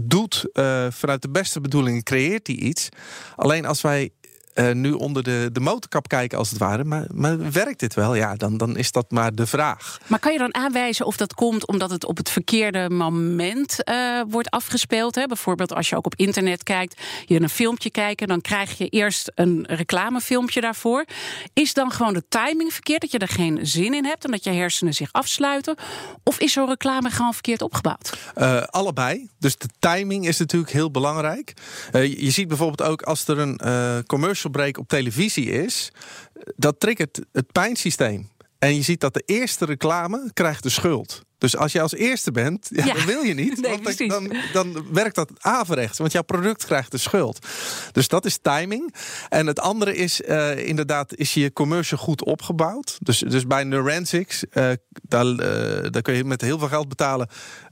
doet 0.00 0.46
uh, 0.52 0.86
vanuit 0.90 1.22
de 1.22 1.30
beste 1.30 1.60
bedoelingen, 1.60 2.02
creëert 2.02 2.46
hij 2.46 2.56
iets. 2.56 2.88
Alleen 3.36 3.66
als 3.66 3.80
wij 3.80 4.10
uh, 4.54 4.72
nu 4.72 4.92
onder 4.92 5.22
de, 5.22 5.48
de 5.52 5.60
motorkap 5.60 6.08
kijken, 6.08 6.38
als 6.38 6.50
het 6.50 6.58
ware. 6.58 6.84
Maar, 6.84 7.06
maar 7.14 7.52
werkt 7.52 7.80
dit 7.80 7.94
wel? 7.94 8.14
Ja, 8.14 8.34
dan, 8.34 8.56
dan 8.56 8.76
is 8.76 8.92
dat 8.92 9.10
maar 9.10 9.34
de 9.34 9.46
vraag. 9.46 10.00
Maar 10.06 10.18
kan 10.18 10.32
je 10.32 10.38
dan 10.38 10.54
aanwijzen 10.54 11.06
of 11.06 11.16
dat 11.16 11.34
komt 11.34 11.66
omdat 11.66 11.90
het 11.90 12.04
op 12.04 12.16
het 12.16 12.30
verkeerde 12.30 12.90
moment 12.90 13.76
uh, 13.84 14.20
wordt 14.28 14.50
afgespeeld? 14.50 15.14
Hè? 15.14 15.26
Bijvoorbeeld 15.26 15.74
als 15.74 15.88
je 15.88 15.96
ook 15.96 16.06
op 16.06 16.14
internet 16.14 16.62
kijkt, 16.62 17.00
je 17.26 17.40
een 17.40 17.48
filmpje 17.48 17.90
kijken, 17.90 18.28
dan 18.28 18.40
krijg 18.40 18.78
je 18.78 18.88
eerst 18.88 19.32
een 19.34 19.64
reclamefilmpje 19.68 20.60
daarvoor. 20.60 21.04
Is 21.52 21.74
dan 21.74 21.90
gewoon 21.90 22.14
de 22.14 22.24
timing 22.28 22.72
verkeerd, 22.72 23.00
dat 23.00 23.10
je 23.10 23.18
er 23.18 23.28
geen 23.28 23.58
zin 23.62 23.94
in 23.94 24.04
hebt 24.04 24.24
en 24.24 24.30
dat 24.30 24.44
je 24.44 24.50
hersenen 24.50 24.94
zich 24.94 25.12
afsluiten? 25.12 25.76
Of 26.24 26.38
is 26.38 26.52
zo'n 26.52 26.68
reclame 26.68 27.10
gewoon 27.10 27.32
verkeerd 27.32 27.62
opgebouwd? 27.62 28.18
Uh, 28.38 28.62
allebei. 28.62 29.28
Dus 29.38 29.56
de 29.56 29.68
timing 29.78 30.26
is 30.26 30.38
natuurlijk 30.38 30.72
heel 30.72 30.90
belangrijk. 30.90 31.52
je 31.92 32.30
ziet 32.30 32.48
bijvoorbeeld 32.48 32.88
ook 32.88 33.02
als 33.02 33.28
er 33.28 33.38
een 33.38 33.60
commercial 34.06 34.49
break 34.50 34.78
op 34.78 34.88
televisie 34.88 35.50
is, 35.50 35.92
dat 36.56 36.80
triggert 36.80 37.20
het 37.32 37.52
pijnsysteem. 37.52 38.30
En 38.58 38.74
je 38.74 38.82
ziet 38.82 39.00
dat 39.00 39.14
de 39.14 39.22
eerste 39.26 39.64
reclame 39.64 40.30
krijgt 40.32 40.62
de 40.62 40.68
schuld. 40.68 41.22
Dus 41.40 41.56
als 41.56 41.72
je 41.72 41.80
als 41.80 41.94
eerste 41.94 42.30
bent, 42.30 42.68
ja, 42.70 43.04
wil 43.04 43.22
je 43.22 43.34
niet. 43.34 43.60
Nee, 43.70 43.80
want 43.82 44.08
dan, 44.08 44.32
dan, 44.52 44.92
werkt 44.92 45.14
dat 45.14 45.30
averechts. 45.38 45.98
Want 45.98 46.12
jouw 46.12 46.22
product 46.22 46.64
krijgt 46.64 46.90
de 46.90 46.98
schuld. 46.98 47.46
Dus 47.92 48.08
dat 48.08 48.24
is 48.24 48.38
timing. 48.42 48.94
En 49.28 49.46
het 49.46 49.60
andere 49.60 49.96
is 49.96 50.20
uh, 50.20 50.66
inderdaad, 50.66 51.14
is 51.14 51.34
je 51.34 51.52
commercial 51.52 52.00
goed 52.00 52.24
opgebouwd? 52.24 52.98
Dus, 53.00 53.18
dus 53.18 53.46
bij 53.46 53.64
Neurantics, 53.64 54.44
uh, 54.52 54.70
daar, 54.90 55.26
uh, 55.26 55.36
daar 55.90 56.02
kun 56.02 56.14
je 56.14 56.24
met 56.24 56.40
heel 56.40 56.58
veel 56.58 56.68
geld 56.68 56.88
betalen. 56.88 57.28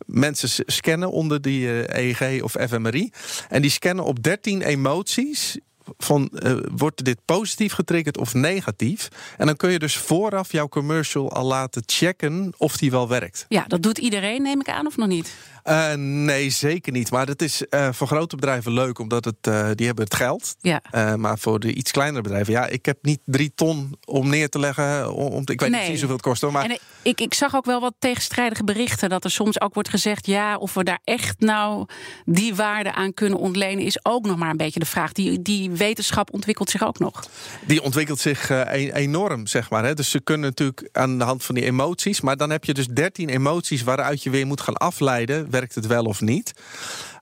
Mensen 0.07 0.65
scannen 0.67 1.11
onder 1.11 1.41
die 1.41 1.97
EEG 1.99 2.43
of 2.43 2.57
fMRI. 2.69 3.11
En 3.49 3.63
die 3.63 3.71
scannen 3.71 4.05
op 4.05 4.23
13 4.23 4.63
emoties 4.63 5.59
van 5.97 6.31
uh, 6.33 6.59
wordt 6.77 7.05
dit 7.05 7.19
positief 7.25 7.73
getriggerd 7.73 8.19
of 8.19 8.35
negatief? 8.35 9.09
En 9.37 9.47
dan 9.47 9.57
kun 9.57 9.71
je 9.71 9.79
dus 9.79 9.97
vooraf 9.97 10.53
jouw 10.53 10.69
commercial 10.69 11.33
al 11.33 11.45
laten 11.45 11.83
checken 11.87 12.53
of 12.57 12.77
die 12.77 12.91
wel 12.91 13.09
werkt. 13.09 13.47
Ja, 13.49 13.65
dat 13.67 13.83
doet 13.83 13.99
iedereen, 13.99 14.43
neem 14.43 14.61
ik 14.61 14.69
aan, 14.69 14.87
of 14.87 14.97
nog 14.97 15.09
niet? 15.09 15.35
Uh, 15.65 15.93
nee, 15.95 16.51
zeker 16.51 16.93
niet. 16.93 17.11
Maar 17.11 17.27
dat 17.27 17.43
is 17.43 17.63
uh, 17.71 17.89
voor 17.93 18.07
grote 18.07 18.37
bedrijven 18.37 18.73
leuk, 18.73 18.99
omdat 18.99 19.25
het, 19.25 19.47
uh, 19.49 19.69
die 19.75 19.87
hebben 19.87 20.05
het 20.05 20.15
geld. 20.15 20.57
Ja. 20.61 20.83
maar 21.17 21.39
voor 21.39 21.61
de 21.61 21.73
iets 21.73 21.91
kleinere 21.91 22.23
bedrijven, 22.23 22.53
ja, 22.53 22.67
ik 22.67 22.87
heb 22.87 22.99
niet 23.03 23.21
drie 23.25 23.53
ton 23.55 23.97
om 24.05 24.29
neer 24.29 24.49
te 24.49 24.59
leggen. 24.59 25.13
Om, 25.13 25.43
ik 25.45 25.61
weet 25.61 25.71
nee. 25.71 25.91
niet 25.91 25.99
zoveel 25.99 26.15
het 26.15 26.25
kost. 26.25 26.43
Maar... 26.43 26.65
En 26.65 26.79
ik, 27.03 27.21
ik 27.21 27.35
zag 27.35 27.55
ook 27.55 27.65
wel 27.65 27.81
wat 27.81 27.95
tegenstrijdige 27.99 28.65
berichten. 28.65 29.09
Dat 29.09 29.25
er 29.25 29.31
soms 29.31 29.61
ook 29.61 29.75
wordt 29.75 29.89
gezegd, 29.89 30.27
ja, 30.27 30.57
of 30.57 30.75
we 30.75 30.85
daar 30.85 31.01
echt 31.05 31.41
nou 31.41 31.87
die 32.25 32.55
waarde 32.55 32.93
aan 32.93 33.15
kunnen 33.15 33.39
ontlenen, 33.39 33.85
is 33.85 34.05
ook 34.05 34.27
nog 34.27 34.37
maar 34.37 34.51
een 34.51 34.57
beetje 34.57 34.81
de 34.81 34.87
vraag. 34.87 35.13
Die, 35.13 35.43
die 35.43 35.71
wetenschap 35.71 36.33
ontwikkelt 36.33 36.71
zich 36.71 36.87
ook 36.87 36.99
nog. 36.99 37.29
Die 37.67 37.83
ontwikkelt 37.83 38.21
zich 38.21 38.51
enorm, 38.93 39.47
zeg 39.47 39.71
maar. 39.71 39.85
Hè. 39.85 39.95
Dus 39.95 40.11
ze 40.11 40.21
kunnen 40.21 40.49
natuurlijk 40.49 40.89
aan 40.93 41.19
de 41.19 41.25
hand 41.25 41.45
van 41.45 41.55
die 41.55 41.65
emoties. 41.65 42.21
Maar 42.21 42.37
dan 42.37 42.51
heb 42.51 42.65
je 42.65 42.75
dus 42.75 42.87
13 42.87 43.29
emoties 43.29 43.83
waaruit 43.83 44.23
je 44.23 44.31
weer 44.31 44.47
moet 44.47 44.61
gaan 44.61 44.77
afleiden 44.77 45.51
werkt 45.59 45.75
het 45.75 45.87
wel 45.87 46.05
of 46.05 46.21
niet. 46.21 46.53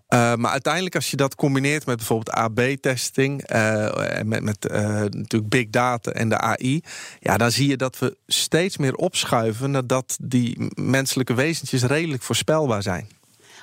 Uh, 0.09 0.35
maar 0.35 0.51
uiteindelijk, 0.51 0.95
als 0.95 1.11
je 1.11 1.17
dat 1.17 1.35
combineert 1.35 1.87
met 1.87 1.97
bijvoorbeeld 1.97 2.37
AB-testing 2.37 3.51
uh, 3.51 4.19
en 4.19 4.29
met, 4.29 4.43
met 4.43 4.69
uh, 4.71 4.79
natuurlijk 5.01 5.49
big 5.49 5.69
data 5.69 6.11
en 6.11 6.29
de 6.29 6.39
AI, 6.39 6.81
ja, 7.21 7.37
dan 7.37 7.51
zie 7.51 7.69
je 7.69 7.77
dat 7.77 7.99
we 7.99 8.17
steeds 8.27 8.77
meer 8.77 8.95
opschuiven 8.95 9.71
nadat 9.71 10.17
die 10.21 10.71
menselijke 10.75 11.35
wezentjes 11.35 11.83
redelijk 11.83 12.23
voorspelbaar 12.23 12.83
zijn. 12.83 13.09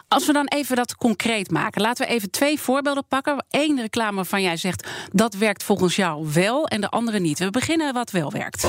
Als 0.08 0.26
we 0.26 0.34
dan 0.34 0.48
even 0.48 0.76
dat 0.76 0.96
concreet 0.96 1.52
maken, 1.52 1.82
laten 1.82 2.08
we 2.08 2.14
even 2.14 2.32
twee 2.32 2.60
voorbeelden 2.60 3.08
pakken. 3.08 3.46
Eén 3.50 3.82
reclame 3.82 4.16
waarvan 4.16 4.42
jij 4.42 4.58
zegt 4.58 4.88
dat 5.12 5.34
werkt 5.34 5.64
volgens 5.64 5.96
jou 5.96 6.28
wel 6.34 6.68
en 6.68 6.82
de 6.82 6.90
andere 6.90 7.20
niet. 7.20 7.40
We 7.40 7.50
beginnen 7.50 7.94
wat 7.94 8.12
wel 8.12 8.32
werkt. 8.32 8.68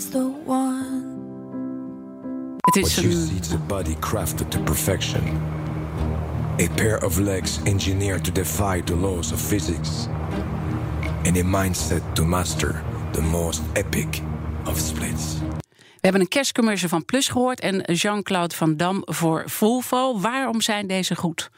She's 0.00 0.10
the 0.10 0.28
one. 0.46 1.10
Het 2.64 2.76
is 2.76 2.82
What 2.82 3.04
you 3.04 3.12
een 3.12 3.26
see 3.26 3.38
is 3.38 3.52
a 3.52 3.58
body 3.58 3.94
crafted 3.94 4.50
to 4.50 4.58
perfection. 4.62 5.22
A 6.58 6.68
pair 6.74 7.04
of 7.04 7.18
legs 7.18 7.60
engineered 7.64 8.24
to 8.24 8.32
defy 8.32 8.80
the 8.84 8.94
laws 8.96 9.32
of 9.32 9.40
physics. 9.40 10.08
And 11.24 11.36
a 11.36 11.42
mindset 11.42 12.14
to 12.14 12.24
master 12.24 12.82
the 13.12 13.22
most 13.22 13.62
epic 13.74 14.22
of 14.64 14.80
splits. 14.80 15.42
We 16.00 16.06
hebben 16.06 16.20
een 16.20 16.28
kerstcommercial 16.28 16.88
van 16.88 17.04
Plus 17.04 17.28
gehoord 17.28 17.60
en 17.60 17.80
Jean-Claude 17.92 18.54
Van 18.54 18.76
Dam 18.76 19.02
voor 19.04 19.42
Volvo. 19.46 20.20
Waarom 20.20 20.60
zijn 20.60 20.86
deze 20.86 21.16
goed? 21.16 21.50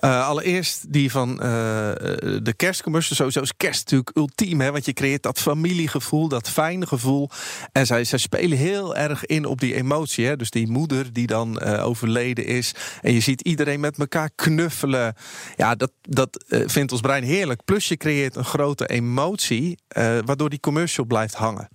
Uh, 0.00 0.26
allereerst 0.26 0.92
die 0.92 1.10
van 1.10 1.30
uh, 1.30 1.38
de 1.38 2.54
kerstcommercial. 2.56 3.16
Sowieso 3.16 3.40
is 3.40 3.56
kerst 3.56 3.80
natuurlijk 3.80 4.16
ultiem. 4.16 4.60
Hè, 4.60 4.72
want 4.72 4.84
je 4.84 4.92
creëert 4.92 5.22
dat 5.22 5.38
familiegevoel, 5.38 6.28
dat 6.28 6.50
fijne 6.50 6.86
gevoel. 6.86 7.30
En 7.72 7.86
zij, 7.86 8.04
zij 8.04 8.18
spelen 8.18 8.58
heel 8.58 8.96
erg 8.96 9.24
in 9.24 9.46
op 9.46 9.60
die 9.60 9.74
emotie. 9.74 10.26
Hè. 10.26 10.36
Dus 10.36 10.50
die 10.50 10.70
moeder 10.70 11.12
die 11.12 11.26
dan 11.26 11.60
uh, 11.62 11.86
overleden 11.86 12.46
is. 12.46 12.74
En 13.00 13.12
je 13.12 13.20
ziet 13.20 13.40
iedereen 13.40 13.80
met 13.80 13.98
elkaar 13.98 14.30
knuffelen. 14.34 15.14
Ja, 15.56 15.74
dat, 15.74 15.92
dat 16.00 16.44
vindt 16.48 16.92
ons 16.92 17.00
brein 17.00 17.24
heerlijk. 17.24 17.64
Plus 17.64 17.88
je 17.88 17.96
creëert 17.96 18.36
een 18.36 18.44
grote 18.44 18.86
emotie. 18.86 19.78
waardoor 20.24 20.50
die 20.50 20.60
commercial 20.60 21.06
blijft 21.06 21.34
hangen. 21.34 21.68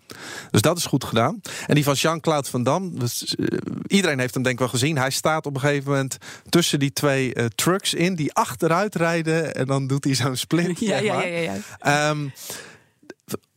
Dus 0.51 0.62
dat 0.62 0.78
is 0.78 0.86
goed 0.86 1.04
gedaan. 1.04 1.42
En 1.68 1.75
die 1.75 1.84
van 1.84 1.98
Jean-Claude 2.01 2.50
Van 2.50 2.63
Dam. 2.63 3.00
Dus, 3.00 3.36
iedereen 3.88 4.20
heeft 4.20 4.34
hem 4.34 4.44
denk 4.44 4.56
ik 4.56 4.62
wel 4.62 4.70
gezien. 4.70 4.98
Hij 4.98 5.10
staat 5.10 5.46
op 5.46 5.53
een 5.56 5.62
gegeven 5.62 5.91
moment 5.91 6.18
tussen 6.50 6.79
die 6.79 6.94
twee 6.94 7.34
trucks 7.56 7.94
in 7.94 8.15
die 8.15 8.34
achteruit 8.34 8.96
rijden 8.96 9.53
en 9.53 9.65
dan 9.65 9.88
doet 9.88 10.03
hij 10.03 10.13
zo'n 10.13 10.36
split. 10.36 10.79
Ja, 10.89 10.98
ja, 10.98 11.22
ja, 11.22 11.38
ja, 11.38 11.53
ja. 11.84 12.10
Um, 12.10 12.32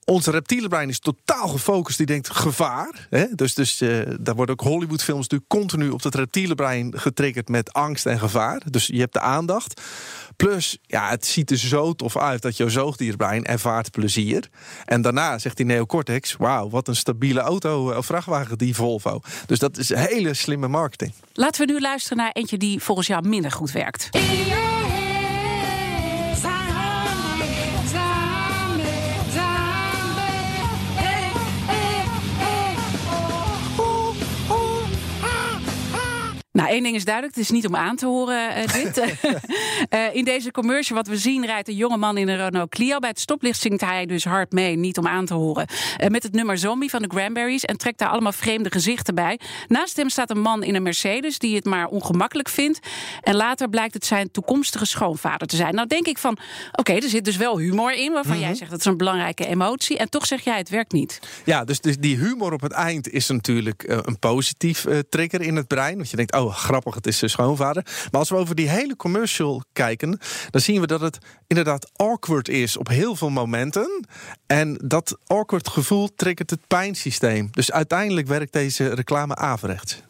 onze 0.05 0.31
reptiele 0.31 0.69
brein 0.69 0.89
is 0.89 0.99
totaal 0.99 1.49
gefocust. 1.49 1.97
Die 1.97 2.07
denkt 2.07 2.31
gevaar. 2.31 3.07
Hè? 3.11 3.27
Dus, 3.35 3.55
dus 3.55 3.81
uh, 3.81 4.03
daar 4.21 4.35
worden 4.35 4.55
ook 4.55 4.67
Hollywoodfilms 4.67 5.23
natuurlijk 5.23 5.51
continu 5.51 5.89
op 5.89 6.03
het 6.03 6.15
reptiele 6.15 6.55
brein 6.55 6.99
getriggerd 6.99 7.49
met 7.49 7.73
angst 7.73 8.07
en 8.07 8.19
gevaar. 8.19 8.63
Dus 8.71 8.87
je 8.87 8.99
hebt 8.99 9.13
de 9.13 9.21
aandacht. 9.21 9.81
Plus, 10.37 10.79
ja, 10.83 11.09
het 11.09 11.27
ziet 11.27 11.51
er 11.51 11.59
zo 11.59 11.93
tof 11.93 12.17
uit 12.17 12.43
dat 12.43 12.57
jouw 12.57 12.69
zoogdierbrein 12.69 13.45
ervaart 13.45 13.91
plezier. 13.91 14.49
En 14.85 15.03
daarna 15.03 15.39
zegt 15.39 15.57
die 15.57 15.67
neocortex: 15.67 16.37
Wauw, 16.39 16.71
wat 16.71 16.89
een 16.89 16.97
stabiele 16.97 17.41
auto 17.41 17.97
of 17.97 18.07
vrachtwagen, 18.07 18.59
die 18.59 18.75
Volvo. 18.75 19.21
Dus 19.47 19.59
dat 19.59 19.79
is 19.79 19.89
hele 19.95 20.35
slimme 20.35 20.69
marketing. 20.69 21.13
Laten 21.33 21.67
we 21.67 21.73
nu 21.73 21.81
luisteren 21.81 22.19
naar 22.19 22.33
eentje 22.33 22.59
die 22.59 22.83
volgens 22.83 23.07
jou 23.07 23.29
minder 23.29 23.51
goed 23.51 23.73
werkt. 23.73 24.09
Één 36.73 36.83
ding 36.83 36.97
is 36.97 37.05
duidelijk, 37.05 37.35
het 37.35 37.45
is 37.45 37.51
niet 37.51 37.67
om 37.67 37.77
aan 37.77 37.97
te 37.97 38.07
horen, 38.07 38.59
uh, 38.59 38.73
dit. 38.73 38.99
uh, 38.99 40.15
in 40.19 40.25
deze 40.25 40.51
commercial, 40.51 40.97
wat 40.97 41.07
we 41.07 41.17
zien, 41.17 41.47
rijdt 41.47 41.69
een 41.69 41.77
jonge 41.77 41.97
man 41.97 42.17
in 42.17 42.29
een 42.29 42.37
Renault 42.37 42.71
Clio. 42.71 42.99
Bij 42.99 43.09
het 43.09 43.21
stoplicht 43.21 43.61
zingt 43.61 43.81
hij 43.81 44.07
dus 44.07 44.25
hard 44.25 44.53
mee, 44.53 44.77
niet 44.77 44.99
om 44.99 45.07
aan 45.07 45.25
te 45.25 45.35
horen. 45.35 45.67
Uh, 46.01 46.09
met 46.09 46.23
het 46.23 46.33
nummer 46.33 46.59
Zombie 46.59 46.91
van 46.91 47.03
de 47.03 47.09
Cranberries 47.09 47.65
en 47.65 47.77
trekt 47.77 47.99
daar 47.99 48.09
allemaal 48.09 48.33
vreemde 48.33 48.71
gezichten 48.71 49.15
bij. 49.15 49.41
Naast 49.69 49.97
hem 49.97 50.09
staat 50.09 50.31
een 50.31 50.41
man 50.41 50.63
in 50.63 50.75
een 50.75 50.83
Mercedes 50.83 51.39
die 51.39 51.55
het 51.55 51.65
maar 51.65 51.87
ongemakkelijk 51.87 52.49
vindt. 52.49 52.79
En 53.21 53.35
later 53.35 53.69
blijkt 53.69 53.95
het 53.95 54.07
zijn 54.07 54.31
toekomstige 54.31 54.87
schoonvader 54.87 55.47
te 55.47 55.57
zijn. 55.57 55.75
Nou 55.75 55.87
denk 55.87 56.07
ik 56.07 56.19
van, 56.19 56.33
oké, 56.33 56.81
okay, 56.81 56.97
er 56.97 57.09
zit 57.09 57.25
dus 57.25 57.37
wel 57.37 57.59
humor 57.59 57.93
in, 57.93 58.13
waarvan 58.13 58.33
mm 58.33 58.39
-hmm. 58.39 58.47
jij 58.47 58.55
zegt 58.55 58.71
dat 58.71 58.81
is 58.81 58.87
een 58.87 58.97
belangrijke 58.97 59.47
emotie. 59.47 59.99
En 59.99 60.09
toch 60.09 60.27
zeg 60.27 60.45
jij, 60.45 60.59
het 60.59 60.69
werkt 60.69 60.93
niet. 60.93 61.21
Ja, 61.45 61.65
dus, 61.65 61.81
dus 61.81 61.97
die 61.99 62.17
humor 62.17 62.53
op 62.53 62.61
het 62.61 62.73
eind 62.73 63.09
is 63.09 63.29
natuurlijk 63.29 63.85
een 63.87 64.19
positief 64.19 64.87
trigger 65.09 65.41
in 65.41 65.57
het 65.57 65.67
brein. 65.67 65.97
Want 65.97 66.11
je 66.11 66.17
denkt, 66.17 66.35
oh, 66.35 66.43
oh, 66.43 66.55
grappig, 66.63 66.95
het 66.95 67.07
is 67.07 67.19
zijn 67.19 67.31
schoonvader. 67.31 67.83
Maar 68.11 68.21
als 68.21 68.31
we 68.31 68.37
over 68.37 68.55
die 68.55 68.69
hele 68.69 68.97
commercial 68.97 69.63
kijken, 69.73 70.19
dan 70.51 70.61
zien 70.61 70.81
we 70.81 70.87
dat 70.87 71.01
het 71.01 71.19
inderdaad 71.47 71.91
awkward 71.97 72.49
is 72.49 72.77
op 72.77 72.89
heel 72.89 73.17
veel 73.17 73.31
momenten. 73.31 74.07
En 74.47 74.79
dat 74.85 75.19
awkward 75.27 75.69
gevoel 75.69 76.15
triggert 76.15 76.51
het 76.51 76.67
pijnsysteem. 76.67 77.49
Dus 77.51 77.73
uiteindelijk 77.73 78.27
werkt 78.27 78.53
deze 78.53 78.95
reclame 78.95 79.35
averechts. 79.35 80.03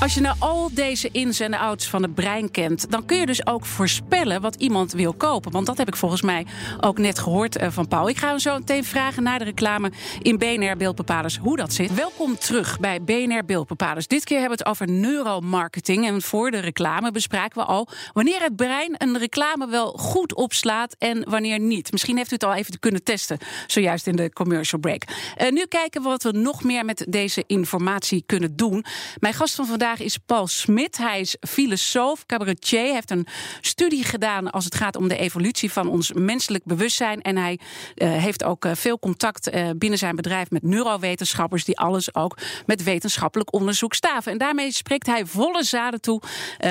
Als 0.00 0.14
je 0.14 0.20
nou 0.20 0.36
al 0.38 0.70
deze 0.72 1.08
ins 1.12 1.40
en 1.40 1.54
outs 1.54 1.88
van 1.88 2.02
het 2.02 2.14
brein 2.14 2.50
kent, 2.50 2.90
dan 2.90 3.06
kun 3.06 3.16
je 3.16 3.26
dus 3.26 3.46
ook 3.46 3.64
voorspellen 3.64 4.40
wat 4.40 4.54
iemand 4.54 4.92
wil 4.92 5.12
kopen. 5.12 5.52
Want 5.52 5.66
dat 5.66 5.78
heb 5.78 5.88
ik 5.88 5.96
volgens 5.96 6.22
mij 6.22 6.46
ook 6.80 6.98
net 6.98 7.18
gehoord 7.18 7.60
uh, 7.60 7.68
van 7.70 7.88
Paul. 7.88 8.08
Ik 8.08 8.16
ga 8.16 8.28
hem 8.28 8.38
zo 8.38 8.58
meteen 8.58 8.84
vragen 8.84 9.22
naar 9.22 9.38
de 9.38 9.44
reclame 9.44 9.92
in 10.22 10.38
BNR 10.38 10.76
Beeldbepalers 10.76 11.36
hoe 11.36 11.56
dat 11.56 11.72
zit. 11.72 11.94
Welkom 11.94 12.38
terug 12.38 12.80
bij 12.80 13.02
BNR 13.02 13.44
Beeldbepalers. 13.44 14.06
Dit 14.06 14.24
keer 14.24 14.38
hebben 14.40 14.58
we 14.58 14.64
het 14.64 14.72
over 14.72 14.94
neuromarketing. 14.94 16.06
En 16.06 16.22
voor 16.22 16.50
de 16.50 16.58
reclame 16.58 17.10
bespraken 17.10 17.60
we 17.60 17.66
al 17.66 17.88
wanneer 18.12 18.42
het 18.42 18.56
brein 18.56 18.94
een 18.98 19.18
reclame 19.18 19.68
wel 19.68 19.92
goed 19.92 20.34
opslaat 20.34 20.96
en 20.98 21.30
wanneer 21.30 21.60
niet. 21.60 21.92
Misschien 21.92 22.16
heeft 22.16 22.30
u 22.30 22.34
het 22.34 22.44
al 22.44 22.54
even 22.54 22.78
kunnen 22.78 23.02
testen, 23.02 23.38
zojuist 23.66 24.06
in 24.06 24.16
de 24.16 24.32
commercial 24.32 24.80
break. 24.80 25.02
Uh, 25.42 25.50
nu 25.50 25.66
kijken 25.66 26.02
we 26.02 26.08
wat 26.08 26.22
we 26.22 26.32
nog 26.32 26.64
meer 26.64 26.84
met 26.84 27.06
deze 27.08 27.44
informatie 27.46 28.22
kunnen 28.26 28.56
doen. 28.56 28.84
Mijn 29.18 29.34
gast 29.34 29.54
van 29.54 29.66
vandaag 29.66 29.84
is 29.94 30.18
Paul 30.18 30.46
Smit. 30.46 30.96
Hij 30.96 31.20
is 31.20 31.36
filosoof, 31.40 32.26
cabaretier. 32.26 32.92
Heeft 32.92 33.10
een 33.10 33.26
studie 33.60 34.04
gedaan 34.04 34.50
als 34.50 34.64
het 34.64 34.74
gaat 34.74 34.96
om 34.96 35.08
de 35.08 35.16
evolutie 35.16 35.72
van 35.72 35.88
ons 35.88 36.12
menselijk 36.12 36.64
bewustzijn. 36.64 37.22
En 37.22 37.36
hij 37.36 37.58
uh, 37.94 38.08
heeft 38.08 38.44
ook 38.44 38.64
uh, 38.64 38.72
veel 38.74 38.98
contact 38.98 39.54
uh, 39.54 39.70
binnen 39.76 39.98
zijn 39.98 40.16
bedrijf 40.16 40.50
met 40.50 40.62
neurowetenschappers 40.62 41.64
die 41.64 41.78
alles 41.78 42.14
ook 42.14 42.38
met 42.66 42.82
wetenschappelijk 42.82 43.52
onderzoek 43.54 43.94
staven. 43.94 44.32
En 44.32 44.38
daarmee 44.38 44.72
spreekt 44.72 45.06
hij 45.06 45.26
volle 45.26 45.64
zaden 45.64 46.00
toe 46.00 46.22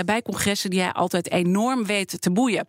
bij 0.05 0.22
congressen 0.22 0.69
die 0.69 0.81
hij 0.81 0.91
altijd 0.91 1.31
enorm 1.31 1.86
weet 1.86 2.22
te 2.22 2.31
boeien. 2.31 2.65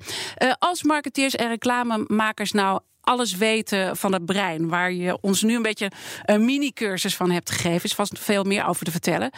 als 0.58 0.82
marketeers 0.82 1.34
en 1.34 1.48
reclamemakers 1.48 2.52
nou 2.52 2.80
alles 3.06 3.36
weten 3.36 3.96
van 3.96 4.12
het 4.12 4.25
brein. 4.25 4.68
Waar 4.68 4.92
je 4.92 5.18
ons 5.20 5.42
nu 5.42 5.56
een 5.56 5.62
beetje 5.62 5.90
een 6.25 6.44
mini-cursus 6.44 7.16
van 7.16 7.30
hebt 7.30 7.50
gegeven. 7.50 7.84
Is 7.84 7.94
vast 7.94 8.18
veel 8.18 8.44
meer 8.44 8.66
over 8.66 8.84
te 8.84 8.90
vertellen. 8.90 9.30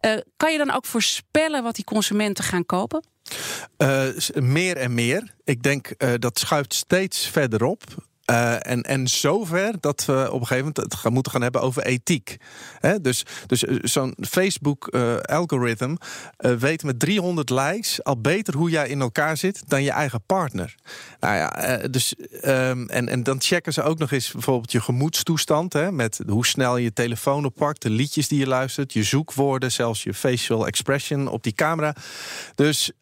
Uh, 0.00 0.12
kan 0.36 0.52
je 0.52 0.58
dan 0.58 0.70
ook 0.70 0.84
voorspellen 0.84 1.62
wat 1.62 1.74
die 1.74 1.84
consumenten 1.84 2.44
gaan 2.44 2.66
kopen? 2.66 3.04
Uh, 3.78 4.06
meer 4.34 4.76
en 4.76 4.94
meer. 4.94 5.34
Ik 5.44 5.62
denk 5.62 5.92
uh, 5.98 6.12
dat 6.18 6.38
schuift 6.38 6.74
steeds 6.74 7.26
verder 7.26 7.64
op. 7.64 7.82
Uh, 8.30 8.66
en, 8.66 8.82
en 8.82 9.08
zover 9.08 9.74
dat 9.80 10.04
we 10.04 10.12
op 10.12 10.40
een 10.40 10.46
gegeven 10.46 10.56
moment 10.56 10.76
het 10.76 10.94
gaan 10.94 11.12
moeten 11.12 11.32
gaan 11.32 11.42
hebben 11.42 11.60
over 11.60 11.82
ethiek. 11.82 12.36
Dus 13.00 13.24
dus 13.46 13.60
zo'n 13.92 14.14
Facebook-algoritme 14.20 15.96
uh, 16.38 16.54
weet 16.54 16.82
met 16.82 16.98
300 16.98 17.50
likes 17.50 18.04
al 18.04 18.20
beter 18.20 18.54
hoe 18.54 18.70
jij 18.70 18.88
in 18.88 19.00
elkaar 19.00 19.36
zit 19.36 19.62
dan 19.66 19.82
je 19.82 19.90
eigen 19.90 20.22
partner. 20.26 20.74
Nou 21.20 21.34
ja, 21.34 21.76
dus, 21.88 22.14
um, 22.44 22.88
en, 22.88 23.08
en 23.08 23.22
dan 23.22 23.40
checken 23.40 23.72
ze 23.72 23.82
ook 23.82 23.98
nog 23.98 24.10
eens 24.10 24.32
bijvoorbeeld 24.32 24.72
je 24.72 24.80
gemoedstoestand. 24.80 25.72
Hè, 25.72 25.92
met 25.92 26.20
hoe 26.26 26.46
snel 26.46 26.76
je 26.76 26.92
telefoon 26.92 27.44
oppakt, 27.44 27.82
de 27.82 27.90
liedjes 27.90 28.28
die 28.28 28.38
je 28.38 28.46
luistert, 28.46 28.92
je 28.92 29.02
zoekwoorden, 29.02 29.72
zelfs 29.72 30.02
je 30.02 30.14
facial 30.14 30.66
expression 30.66 31.28
op 31.28 31.42
die 31.42 31.54
camera. 31.54 31.94
Dus 32.54 32.92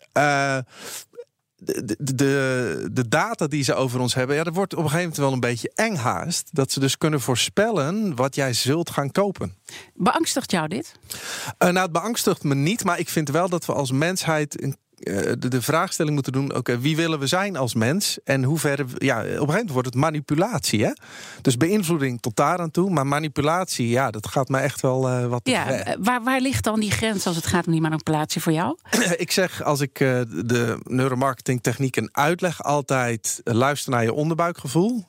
de, 1.61 1.97
de, 2.15 2.89
de 2.93 3.09
data 3.09 3.47
die 3.47 3.63
ze 3.63 3.75
over 3.75 4.01
ons 4.01 4.15
hebben, 4.15 4.37
ja, 4.37 4.45
dat 4.45 4.55
wordt 4.55 4.73
op 4.73 4.79
een 4.79 4.91
gegeven 4.91 5.09
moment 5.09 5.25
wel 5.25 5.33
een 5.33 5.41
beetje 5.41 5.71
eng 5.75 5.95
haast. 5.95 6.49
Dat 6.53 6.73
ze 6.73 6.81
dus 6.81 6.99
kunnen 6.99 7.21
voorspellen 7.21 8.15
wat 8.15 8.35
jij 8.35 8.53
zult 8.53 8.91
gaan 8.91 9.11
kopen. 9.11 9.55
Beangstigt 9.95 10.51
jou 10.51 10.69
dit? 10.69 10.93
Uh, 11.09 11.19
nou, 11.59 11.79
het 11.79 11.93
beangstigt 11.93 12.43
me 12.43 12.55
niet, 12.55 12.85
maar 12.85 12.99
ik 12.99 13.09
vind 13.09 13.29
wel 13.29 13.49
dat 13.49 13.67
we 13.67 13.73
als 13.73 13.93
mensheid 13.93 14.63
een 14.63 14.77
de, 15.01 15.49
de, 15.49 15.63
vraagstelling 15.63 16.15
moeten 16.15 16.33
doen: 16.33 16.45
oké, 16.45 16.57
okay, 16.57 16.81
wie 16.81 16.97
willen 16.97 17.19
we 17.19 17.27
zijn 17.27 17.57
als 17.57 17.75
mens? 17.75 18.19
En 18.25 18.45
hoe 18.45 18.59
ver. 18.59 18.85
Ja, 18.99 19.17
op 19.17 19.25
een 19.25 19.31
gegeven 19.31 19.47
moment 19.47 19.71
wordt 19.71 19.87
het 19.87 19.97
manipulatie. 19.97 20.85
Hè? 20.85 20.93
Dus 21.41 21.57
beïnvloeding 21.57 22.21
tot 22.21 22.37
daar 22.37 22.59
aan 22.59 22.71
toe. 22.71 22.91
Maar 22.91 23.07
manipulatie, 23.07 23.89
ja, 23.89 24.11
dat 24.11 24.29
gaat 24.29 24.49
me 24.49 24.59
echt 24.59 24.81
wel 24.81 25.09
uh, 25.09 25.27
wat. 25.27 25.41
Ja, 25.43 25.67
ver. 25.67 25.97
waar, 26.01 26.23
waar 26.23 26.41
ligt 26.41 26.65
dan 26.65 26.81
die 26.81 26.91
grens 26.91 27.27
als 27.27 27.37
het 27.37 27.47
gaat 27.47 27.67
om 27.67 27.73
die 27.73 27.81
manipulatie 27.81 28.41
voor 28.41 28.53
jou? 28.53 28.79
ik 29.17 29.31
zeg 29.31 29.63
als 29.63 29.81
ik 29.81 30.01
uh, 30.01 30.21
de 30.45 30.79
neuromarketing 30.85 31.63
technieken 31.63 32.09
uitleg, 32.13 32.63
altijd 32.63 33.41
uh, 33.45 33.55
luister 33.55 33.91
naar 33.91 34.03
je 34.03 34.13
onderbuikgevoel. 34.13 35.07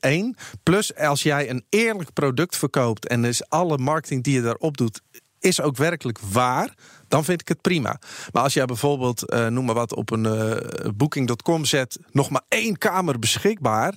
Eén. 0.00 0.36
Plus 0.62 0.96
als 0.96 1.22
jij 1.22 1.50
een 1.50 1.64
eerlijk 1.68 2.12
product 2.12 2.56
verkoopt 2.56 3.06
en 3.06 3.22
dus 3.22 3.48
alle 3.48 3.78
marketing 3.78 4.24
die 4.24 4.34
je 4.34 4.42
daarop 4.42 4.76
doet, 4.76 5.00
is 5.40 5.60
ook 5.60 5.76
werkelijk 5.76 6.18
waar 6.32 6.74
dan 7.10 7.24
vind 7.24 7.40
ik 7.40 7.48
het 7.48 7.60
prima. 7.60 8.00
Maar 8.32 8.42
als 8.42 8.54
jij 8.54 8.64
bijvoorbeeld, 8.64 9.28
eh, 9.28 9.46
noem 9.46 9.64
maar 9.64 9.74
wat, 9.74 9.94
op 9.94 10.10
een 10.10 10.26
eh, 10.26 10.90
booking.com 10.94 11.64
zet, 11.64 11.98
nog 12.10 12.30
maar 12.30 12.42
één 12.48 12.78
kamer 12.78 13.18
beschikbaar, 13.18 13.94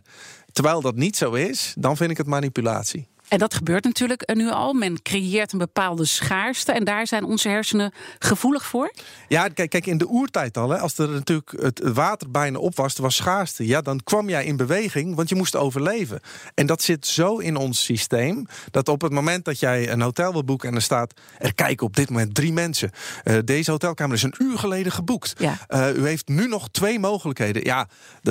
terwijl 0.51 0.81
dat 0.81 0.95
niet 0.95 1.17
zo 1.17 1.31
is, 1.31 1.73
dan 1.77 1.97
vind 1.97 2.11
ik 2.11 2.17
het 2.17 2.27
manipulatie. 2.27 3.07
En 3.27 3.37
dat 3.37 3.53
gebeurt 3.53 3.83
natuurlijk 3.83 4.21
eh, 4.21 4.35
nu 4.35 4.49
al. 4.49 4.73
Men 4.73 5.01
creëert 5.01 5.51
een 5.51 5.57
bepaalde 5.57 6.05
schaarste. 6.05 6.71
En 6.71 6.83
daar 6.83 7.07
zijn 7.07 7.23
onze 7.23 7.49
hersenen 7.49 7.93
gevoelig 8.19 8.65
voor. 8.65 8.93
Ja, 9.27 9.47
kijk, 9.47 9.69
kijk 9.69 9.85
in 9.85 9.97
de 9.97 10.07
oertijd 10.07 10.57
al, 10.57 10.69
hè, 10.69 10.77
als 10.77 10.97
er 10.97 11.09
natuurlijk 11.09 11.51
het 11.61 11.79
water 11.93 12.31
bijna 12.31 12.57
op 12.57 12.75
was, 12.75 12.95
er 12.95 13.01
was 13.01 13.15
schaarste. 13.15 13.65
Ja, 13.65 13.81
dan 13.81 14.03
kwam 14.03 14.29
jij 14.29 14.45
in 14.45 14.57
beweging, 14.57 15.15
want 15.15 15.29
je 15.29 15.35
moest 15.35 15.55
overleven. 15.55 16.19
En 16.53 16.65
dat 16.65 16.81
zit 16.81 17.07
zo 17.07 17.37
in 17.37 17.55
ons 17.55 17.83
systeem 17.83 18.45
dat 18.71 18.87
op 18.87 19.01
het 19.01 19.11
moment 19.11 19.45
dat 19.45 19.59
jij 19.59 19.91
een 19.91 20.01
hotel 20.01 20.31
wil 20.31 20.43
boeken 20.43 20.69
en 20.69 20.75
er 20.75 20.81
staat 20.81 21.13
er 21.37 21.53
kijken 21.53 21.85
op 21.85 21.95
dit 21.95 22.09
moment 22.09 22.35
drie 22.35 22.53
mensen. 22.53 22.91
Uh, 23.23 23.37
deze 23.45 23.71
hotelkamer 23.71 24.15
is 24.15 24.23
een 24.23 24.35
uur 24.37 24.57
geleden 24.57 24.91
geboekt. 24.91 25.33
Ja. 25.37 25.57
Uh, 25.69 25.95
u 25.95 26.07
heeft 26.07 26.27
nu 26.27 26.47
nog 26.47 26.69
twee 26.71 26.99
mogelijkheden. 26.99 27.63
Ja, 27.63 27.87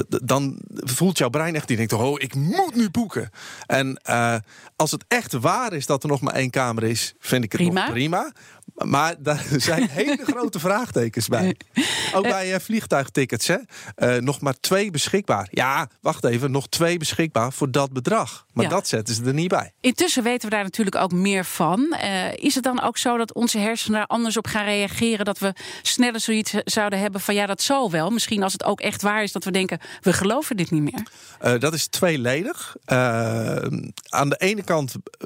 dan 0.06 0.58
voelt 0.70 1.18
jouw 1.18 1.28
brein 1.28 1.54
echt 1.54 1.68
die 1.68 1.76
denkt: 1.76 1.92
oh, 1.92 2.20
ik 2.20 2.34
moet 2.34 2.74
nu 2.74 2.90
boeken. 2.90 3.30
En 3.66 4.00
uh, 4.08 4.36
als 4.82 4.90
het 4.90 5.04
echt 5.08 5.32
waar 5.32 5.72
is 5.72 5.86
dat 5.86 6.02
er 6.02 6.08
nog 6.08 6.20
maar 6.20 6.34
één 6.34 6.50
kamer 6.50 6.82
is, 6.82 7.14
vind 7.18 7.44
ik 7.44 7.52
het 7.52 7.60
prima. 7.60 7.82
nog 7.82 7.90
prima. 7.92 8.32
Maar 8.74 9.14
daar 9.18 9.44
zijn 9.56 9.88
hele 9.88 10.24
grote 10.26 10.58
vraagtekens 10.58 11.28
bij. 11.28 11.56
Ook 12.14 12.22
bij 12.22 12.52
uh, 12.54 12.58
vliegtuigtickets. 12.60 13.46
Hè? 13.46 13.56
Uh, 13.96 14.22
nog 14.22 14.40
maar 14.40 14.54
twee 14.60 14.90
beschikbaar. 14.90 15.48
Ja, 15.50 15.88
wacht 16.00 16.24
even. 16.24 16.50
Nog 16.50 16.68
twee 16.68 16.98
beschikbaar 16.98 17.52
voor 17.52 17.70
dat 17.70 17.92
bedrag. 17.92 18.46
Maar 18.52 18.64
Ja. 18.64 18.70
dat 18.70 18.88
zetten 18.88 19.14
ze 19.14 19.24
er 19.24 19.34
niet 19.34 19.48
bij. 19.48 19.72
Intussen 19.80 20.22
weten 20.22 20.48
we 20.48 20.54
daar 20.54 20.64
natuurlijk 20.64 20.96
ook 20.96 21.12
meer 21.12 21.44
van. 21.44 21.92
Eh, 21.92 22.32
is 22.34 22.54
het 22.54 22.64
dan 22.64 22.80
ook 22.82 22.98
zo 22.98 23.16
dat 23.16 23.32
onze 23.34 23.58
hersenen 23.58 23.98
daar 23.98 24.06
anders 24.08 24.36
op 24.36 24.46
gaan 24.46 24.64
reageren? 24.64 25.24
Dat 25.24 25.38
we 25.38 25.52
sneller 25.82 26.20
zoiets 26.20 26.54
zouden 26.64 26.98
hebben 26.98 27.20
van 27.20 27.34
ja, 27.34 27.46
dat 27.46 27.62
zal 27.62 27.90
wel. 27.90 28.10
Misschien 28.10 28.42
als 28.42 28.52
het 28.52 28.64
ook 28.64 28.80
echt 28.80 29.02
waar 29.02 29.22
is 29.22 29.32
dat 29.32 29.44
we 29.44 29.50
denken, 29.50 29.78
we 30.00 30.12
geloven 30.12 30.56
dit 30.56 30.70
niet 30.70 30.82
meer. 30.92 31.58
Dat 31.58 31.74
is 31.74 31.86
tweeledig. 31.86 32.76
Aan 32.84 34.28
de 34.28 34.36
ene 34.38 34.62
kant 34.62 34.71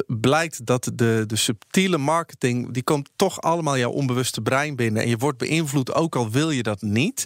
blijkt 0.07 0.67
dat 0.67 0.91
de, 0.95 1.25
de 1.27 1.37
subtiele 1.37 1.99
marketing... 1.99 2.73
die 2.73 2.83
komt 2.83 3.11
toch 3.17 3.41
allemaal 3.41 3.79
jouw 3.79 3.91
onbewuste 3.91 4.41
brein 4.41 4.77
binnen. 4.77 5.03
En 5.03 5.09
je 5.09 5.17
wordt 5.17 5.39
beïnvloed, 5.39 5.95
ook 5.95 6.17
al 6.17 6.31
wil 6.31 6.51
je 6.51 6.63
dat 6.63 6.83
niet. 6.83 7.25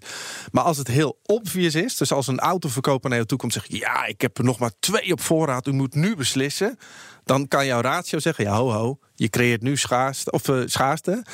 Maar 0.53 0.65
als 0.65 0.77
het 0.77 0.89
heel 0.89 1.19
obvious 1.23 1.75
is... 1.75 1.97
dus 1.97 2.13
als 2.13 2.27
een 2.27 2.39
autoverkoper 2.39 3.09
naar 3.09 3.19
jou 3.19 3.29
toe 3.29 3.39
komt 3.39 3.53
zegt... 3.53 3.73
ja, 3.73 4.07
ik 4.07 4.21
heb 4.21 4.39
er 4.39 4.45
nog 4.45 4.59
maar 4.59 4.73
twee 4.81 5.13
op 5.13 5.21
voorraad, 5.21 5.67
u 5.67 5.73
moet 5.73 5.95
nu 5.95 6.17
beslissen... 6.17 6.79
dan 7.25 7.49
kan 7.49 7.67
jouw 7.67 7.81
ratio 7.81 8.19
zeggen, 8.19 8.45
ja, 8.45 8.57
ho, 8.57 8.71
ho... 8.73 8.99
Je 9.21 9.29
creëert 9.29 9.63
nu 9.63 9.77
schaarste, 9.77 10.31
of, 10.31 10.49
uh, 10.49 10.63
schaarste. 10.67 11.25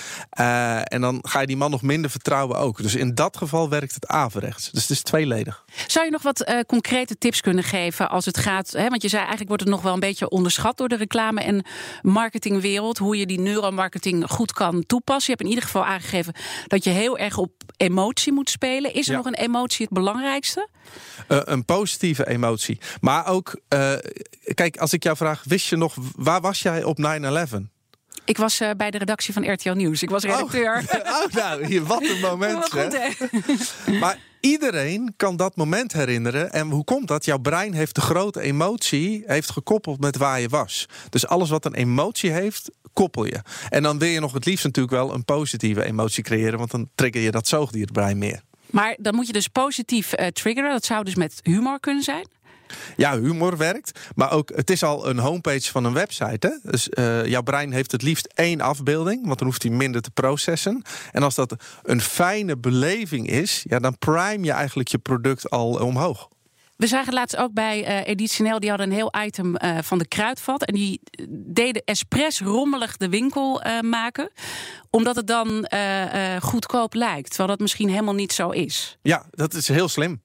Uh, 0.40 0.92
en 0.92 1.00
dan 1.00 1.18
ga 1.22 1.40
je 1.40 1.46
die 1.46 1.56
man 1.56 1.70
nog 1.70 1.82
minder 1.82 2.10
vertrouwen 2.10 2.58
ook. 2.58 2.82
Dus 2.82 2.94
in 2.94 3.14
dat 3.14 3.36
geval 3.36 3.68
werkt 3.68 3.94
het 3.94 4.06
averechts. 4.06 4.70
Dus 4.70 4.82
het 4.82 4.90
is 4.90 5.02
tweeledig. 5.02 5.64
Zou 5.86 6.04
je 6.04 6.10
nog 6.10 6.22
wat 6.22 6.48
uh, 6.48 6.60
concrete 6.66 7.18
tips 7.18 7.40
kunnen 7.40 7.64
geven 7.64 8.10
als 8.10 8.24
het 8.24 8.36
gaat... 8.38 8.70
Hè, 8.72 8.88
want 8.88 9.02
je 9.02 9.08
zei 9.08 9.18
eigenlijk 9.20 9.48
wordt 9.48 9.62
het 9.62 9.72
nog 9.72 9.82
wel 9.82 9.92
een 9.92 10.00
beetje 10.00 10.28
onderschat... 10.28 10.76
door 10.76 10.88
de 10.88 10.96
reclame- 10.96 11.40
en 11.42 11.64
marketingwereld. 12.02 12.98
Hoe 12.98 13.16
je 13.16 13.26
die 13.26 13.40
neuromarketing 13.40 14.24
goed 14.30 14.52
kan 14.52 14.86
toepassen. 14.86 15.24
Je 15.26 15.30
hebt 15.38 15.42
in 15.42 15.48
ieder 15.48 15.64
geval 15.64 15.84
aangegeven 15.84 16.34
dat 16.66 16.84
je 16.84 16.90
heel 16.90 17.18
erg 17.18 17.36
op 17.38 17.52
emotie 17.76 18.32
moet 18.32 18.50
spelen. 18.50 18.94
Is 18.94 19.06
er 19.06 19.10
Ja. 19.12 19.16
nog 19.16 19.26
een 19.26 19.34
emotie 19.34 19.84
het 19.84 19.94
belangrijkste? 19.94 20.68
Een 21.28 21.64
positieve 21.64 22.28
emotie. 22.28 22.78
Maar 23.00 23.26
ook, 23.26 23.60
kijk, 24.54 24.76
als 24.76 24.92
ik 24.92 25.02
jou 25.02 25.16
vraag, 25.16 25.42
wist 25.44 25.66
je 25.66 25.76
nog, 25.76 25.94
waar 26.16 26.40
was 26.40 26.62
jij 26.62 26.84
op 26.84 26.98
9-11? 26.98 27.74
Ik 28.26 28.36
was 28.36 28.60
uh, 28.60 28.70
bij 28.76 28.90
de 28.90 28.98
redactie 28.98 29.32
van 29.32 29.52
RTL 29.52 29.70
Nieuws. 29.70 30.02
Ik 30.02 30.10
was 30.10 30.22
redacteur. 30.22 30.84
Oh, 30.88 31.22
oh 31.24 31.32
nou, 31.32 31.82
wat 31.82 32.02
een 32.02 32.20
moment. 32.30 32.70
Goed, 32.70 32.98
maar 34.00 34.18
iedereen 34.40 35.14
kan 35.16 35.36
dat 35.36 35.56
moment 35.56 35.92
herinneren. 35.92 36.52
En 36.52 36.70
hoe 36.70 36.84
komt 36.84 37.08
dat? 37.08 37.24
Jouw 37.24 37.38
brein 37.38 37.72
heeft 37.72 37.94
de 37.94 38.00
grote 38.00 38.40
emotie 38.40 39.22
heeft 39.26 39.50
gekoppeld 39.50 40.00
met 40.00 40.16
waar 40.16 40.40
je 40.40 40.48
was. 40.48 40.86
Dus 41.10 41.26
alles 41.26 41.50
wat 41.50 41.64
een 41.64 41.74
emotie 41.74 42.30
heeft, 42.30 42.70
koppel 42.92 43.24
je. 43.24 43.40
En 43.68 43.82
dan 43.82 43.98
wil 43.98 44.08
je 44.08 44.20
nog 44.20 44.32
het 44.32 44.44
liefst 44.44 44.64
natuurlijk 44.64 44.94
wel 44.94 45.14
een 45.14 45.24
positieve 45.24 45.84
emotie 45.84 46.22
creëren. 46.22 46.58
Want 46.58 46.70
dan 46.70 46.88
trigger 46.94 47.20
je 47.20 47.30
dat 47.30 47.48
zoogdierbrein 47.48 48.18
meer. 48.18 48.40
Maar 48.70 48.96
dan 48.98 49.14
moet 49.14 49.26
je 49.26 49.32
dus 49.32 49.48
positief 49.48 50.18
uh, 50.18 50.26
triggeren. 50.26 50.70
Dat 50.70 50.84
zou 50.84 51.04
dus 51.04 51.14
met 51.14 51.40
humor 51.42 51.80
kunnen 51.80 52.02
zijn. 52.02 52.26
Ja, 52.96 53.20
humor 53.20 53.56
werkt. 53.56 54.00
Maar 54.14 54.32
ook, 54.32 54.50
het 54.54 54.70
is 54.70 54.82
al 54.82 55.08
een 55.08 55.18
homepage 55.18 55.70
van 55.70 55.84
een 55.84 55.92
website. 55.92 56.46
Hè? 56.46 56.70
Dus 56.70 56.88
uh, 56.90 57.26
jouw 57.26 57.42
brein 57.42 57.72
heeft 57.72 57.92
het 57.92 58.02
liefst 58.02 58.32
één 58.34 58.60
afbeelding, 58.60 59.26
want 59.26 59.38
dan 59.38 59.48
hoeft 59.48 59.62
hij 59.62 59.72
minder 59.72 60.02
te 60.02 60.10
processen. 60.10 60.82
En 61.12 61.22
als 61.22 61.34
dat 61.34 61.54
een 61.82 62.00
fijne 62.00 62.56
beleving 62.56 63.28
is, 63.28 63.64
ja, 63.68 63.78
dan 63.78 63.98
prime 63.98 64.44
je 64.44 64.52
eigenlijk 64.52 64.88
je 64.88 64.98
product 64.98 65.50
al 65.50 65.68
omhoog. 65.70 66.28
We 66.76 66.86
zagen 66.86 67.12
laatst 67.12 67.36
ook 67.36 67.52
bij 67.52 67.88
uh, 67.88 68.08
Editioneel, 68.08 68.60
die 68.60 68.68
hadden 68.68 68.88
een 68.88 68.94
heel 68.94 69.14
item 69.24 69.54
uh, 69.64 69.78
van 69.82 69.98
de 69.98 70.08
kruidvat. 70.08 70.64
En 70.64 70.74
die 70.74 71.00
deden 71.28 71.82
expres 71.84 72.40
rommelig 72.40 72.96
de 72.96 73.08
winkel 73.08 73.66
uh, 73.66 73.80
maken. 73.80 74.30
Omdat 74.90 75.16
het 75.16 75.26
dan 75.26 75.68
goedkoop 76.40 76.94
lijkt. 76.94 77.28
Terwijl 77.28 77.48
dat 77.48 77.60
misschien 77.60 77.88
helemaal 77.88 78.14
niet 78.14 78.32
zo 78.32 78.50
is. 78.50 78.98
Ja, 79.02 79.26
dat 79.30 79.54
is 79.54 79.68
heel 79.68 79.88
slim. 79.88 80.22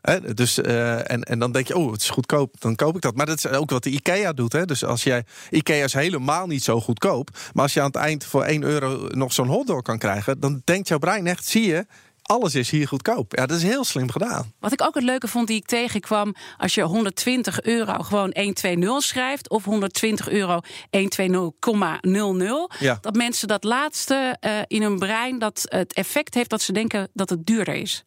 He, 0.00 0.34
dus, 0.34 0.58
uh, 0.58 1.10
en, 1.10 1.22
en 1.22 1.38
dan 1.38 1.52
denk 1.52 1.66
je, 1.66 1.76
oh, 1.76 1.92
het 1.92 2.02
is 2.02 2.10
goedkoop, 2.10 2.60
dan 2.60 2.76
koop 2.76 2.96
ik 2.96 3.02
dat. 3.02 3.16
Maar 3.16 3.26
dat 3.26 3.36
is 3.36 3.46
ook 3.46 3.70
wat 3.70 3.82
de 3.82 3.90
IKEA 3.90 4.32
doet. 4.32 4.52
Hè? 4.52 4.64
Dus 4.64 4.84
als 4.84 5.02
jij, 5.02 5.24
IKEA 5.50 5.84
is 5.84 5.92
helemaal 5.92 6.46
niet 6.46 6.64
zo 6.64 6.80
goedkoop. 6.80 7.30
Maar 7.52 7.62
als 7.62 7.72
je 7.72 7.80
aan 7.80 7.86
het 7.86 7.96
eind 7.96 8.24
voor 8.24 8.42
1 8.42 8.62
euro 8.62 9.08
nog 9.08 9.32
zo'n 9.32 9.48
hotdog 9.48 9.82
kan 9.82 9.98
krijgen... 9.98 10.40
dan 10.40 10.62
denkt 10.64 10.88
jouw 10.88 10.98
brein 10.98 11.26
echt, 11.26 11.46
zie 11.46 11.66
je, 11.66 11.86
alles 12.30 12.54
is 12.54 12.70
hier 12.70 12.88
goedkoop. 12.88 13.36
Ja, 13.36 13.46
dat 13.46 13.56
is 13.56 13.62
heel 13.62 13.84
slim 13.84 14.10
gedaan. 14.10 14.52
Wat 14.60 14.72
ik 14.72 14.82
ook 14.82 14.94
het 14.94 15.04
leuke 15.04 15.28
vond 15.28 15.46
die 15.46 15.56
ik 15.56 15.66
tegenkwam... 15.66 16.34
als 16.56 16.74
je 16.74 16.82
120 16.82 17.62
euro 17.62 17.92
gewoon 17.92 18.30
120 18.34 19.02
schrijft... 19.02 19.50
of 19.50 19.64
120 19.64 20.28
euro 20.28 20.60
120,00... 20.60 20.62
Ja. 22.78 22.98
dat 23.00 23.14
mensen 23.14 23.48
dat 23.48 23.64
laatste 23.64 24.36
uh, 24.40 24.58
in 24.66 24.82
hun 24.82 24.98
brein... 24.98 25.38
dat 25.38 25.66
het 25.68 25.92
effect 25.92 26.34
heeft 26.34 26.50
dat 26.50 26.62
ze 26.62 26.72
denken 26.72 27.08
dat 27.12 27.30
het 27.30 27.46
duurder 27.46 27.74
is. 27.74 28.04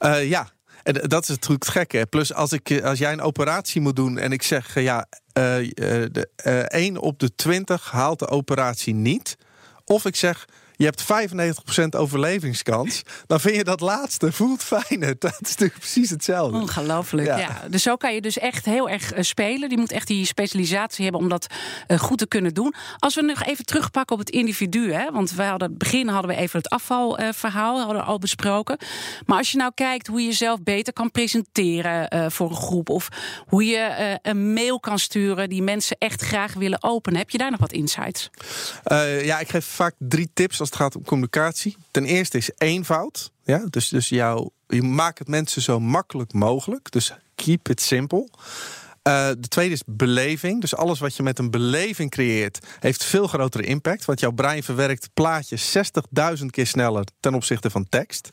Uh, 0.00 0.28
ja, 0.28 0.48
en 0.82 0.94
dat 0.94 1.22
is 1.22 1.28
natuurlijk 1.28 1.64
het 1.64 1.72
gekke. 1.72 2.06
Plus 2.06 2.34
als, 2.34 2.52
ik, 2.52 2.82
als 2.82 2.98
jij 2.98 3.12
een 3.12 3.20
operatie 3.20 3.80
moet 3.80 3.96
doen 3.96 4.18
en 4.18 4.32
ik 4.32 4.42
zeg 4.42 4.80
ja, 4.80 5.06
uh, 5.38 5.58
uh, 5.58 5.70
de, 5.74 6.28
uh, 6.46 6.58
1 6.58 6.98
op 6.98 7.18
de 7.18 7.34
20 7.34 7.90
haalt 7.90 8.18
de 8.18 8.28
operatie 8.28 8.94
niet. 8.94 9.36
Of 9.84 10.04
ik 10.04 10.16
zeg 10.16 10.44
je 10.80 10.86
hebt 10.86 11.04
95% 11.94 11.98
overlevingskans. 11.98 13.02
Dan 13.26 13.40
vind 13.40 13.56
je 13.56 13.64
dat 13.64 13.80
laatste 13.80 14.32
voelt 14.32 14.62
fijner. 14.62 15.14
Dat 15.18 15.32
is 15.40 15.48
natuurlijk 15.48 15.78
precies 15.78 16.10
hetzelfde. 16.10 16.58
Ongelooflijk, 16.58 17.26
ja. 17.26 17.38
ja. 17.38 17.62
Dus 17.68 17.82
zo 17.82 17.96
kan 17.96 18.14
je 18.14 18.20
dus 18.20 18.38
echt 18.38 18.64
heel 18.64 18.88
erg 18.88 19.16
uh, 19.16 19.22
spelen. 19.22 19.68
Die 19.68 19.78
moet 19.78 19.92
echt 19.92 20.06
die 20.06 20.26
specialisatie 20.26 21.02
hebben 21.02 21.20
om 21.20 21.28
dat 21.28 21.46
uh, 21.88 21.98
goed 21.98 22.18
te 22.18 22.26
kunnen 22.26 22.54
doen. 22.54 22.74
Als 22.98 23.14
we 23.14 23.22
nog 23.22 23.44
even 23.44 23.64
terugpakken 23.64 24.16
op 24.16 24.22
het 24.22 24.30
individu. 24.30 24.92
Hè, 24.92 25.10
want 25.12 25.32
we 25.32 25.42
hadden, 25.42 25.68
het 25.68 25.78
begin 25.78 26.08
hadden 26.08 26.30
we 26.30 26.36
even 26.36 26.58
het 26.58 26.68
afvalverhaal 26.68 27.78
uh, 27.78 27.84
hadden 27.84 28.02
we 28.02 28.08
al 28.08 28.18
besproken. 28.18 28.78
Maar 29.26 29.38
als 29.38 29.50
je 29.50 29.56
nou 29.56 29.72
kijkt 29.74 30.06
hoe 30.06 30.20
je 30.20 30.26
jezelf 30.26 30.62
beter 30.62 30.92
kan 30.92 31.10
presenteren 31.10 32.32
voor 32.32 32.50
een 32.50 32.56
groep. 32.56 32.88
Of 32.88 33.08
hoe 33.46 33.64
je 33.64 34.18
een 34.22 34.52
mail 34.52 34.80
kan 34.80 34.98
sturen 34.98 35.48
die 35.48 35.62
mensen 35.62 35.96
echt 35.98 36.22
graag 36.22 36.54
willen 36.54 36.82
openen. 36.82 37.18
Heb 37.18 37.30
je 37.30 37.38
daar 37.38 37.50
nog 37.50 37.60
wat 37.60 37.72
insights? 37.72 38.30
Uh, 38.86 39.24
ja, 39.24 39.38
ik 39.38 39.48
geef 39.48 39.64
vaak 39.64 39.94
drie 39.98 40.30
tips 40.34 40.60
als 40.60 40.69
het 40.70 40.78
gaat 40.78 40.96
om 40.96 41.04
communicatie. 41.04 41.76
Ten 41.90 42.04
eerste 42.04 42.36
is 42.36 42.50
eenvoud. 42.58 43.32
Ja? 43.44 43.66
Dus, 43.70 43.88
dus 43.88 44.08
jouw, 44.08 44.50
je 44.68 44.82
maakt 44.82 45.18
het 45.18 45.28
mensen 45.28 45.62
zo 45.62 45.80
makkelijk 45.80 46.32
mogelijk. 46.32 46.92
Dus 46.92 47.14
keep 47.34 47.68
it 47.68 47.80
simple. 47.80 48.28
Uh, 49.10 49.28
de 49.38 49.48
tweede 49.48 49.74
is 49.74 49.82
beleving. 49.86 50.60
Dus 50.60 50.76
alles 50.76 50.98
wat 50.98 51.16
je 51.16 51.22
met 51.22 51.38
een 51.38 51.50
beleving 51.50 52.10
creëert, 52.10 52.58
heeft 52.80 53.04
veel 53.04 53.26
grotere 53.26 53.64
impact. 53.64 54.04
Want 54.04 54.20
jouw 54.20 54.30
brein 54.30 54.62
verwerkt 54.62 55.10
plaatjes 55.14 55.76
60.000 56.38 56.46
keer 56.46 56.66
sneller 56.66 57.04
ten 57.20 57.34
opzichte 57.34 57.70
van 57.70 57.88
tekst. 57.88 58.28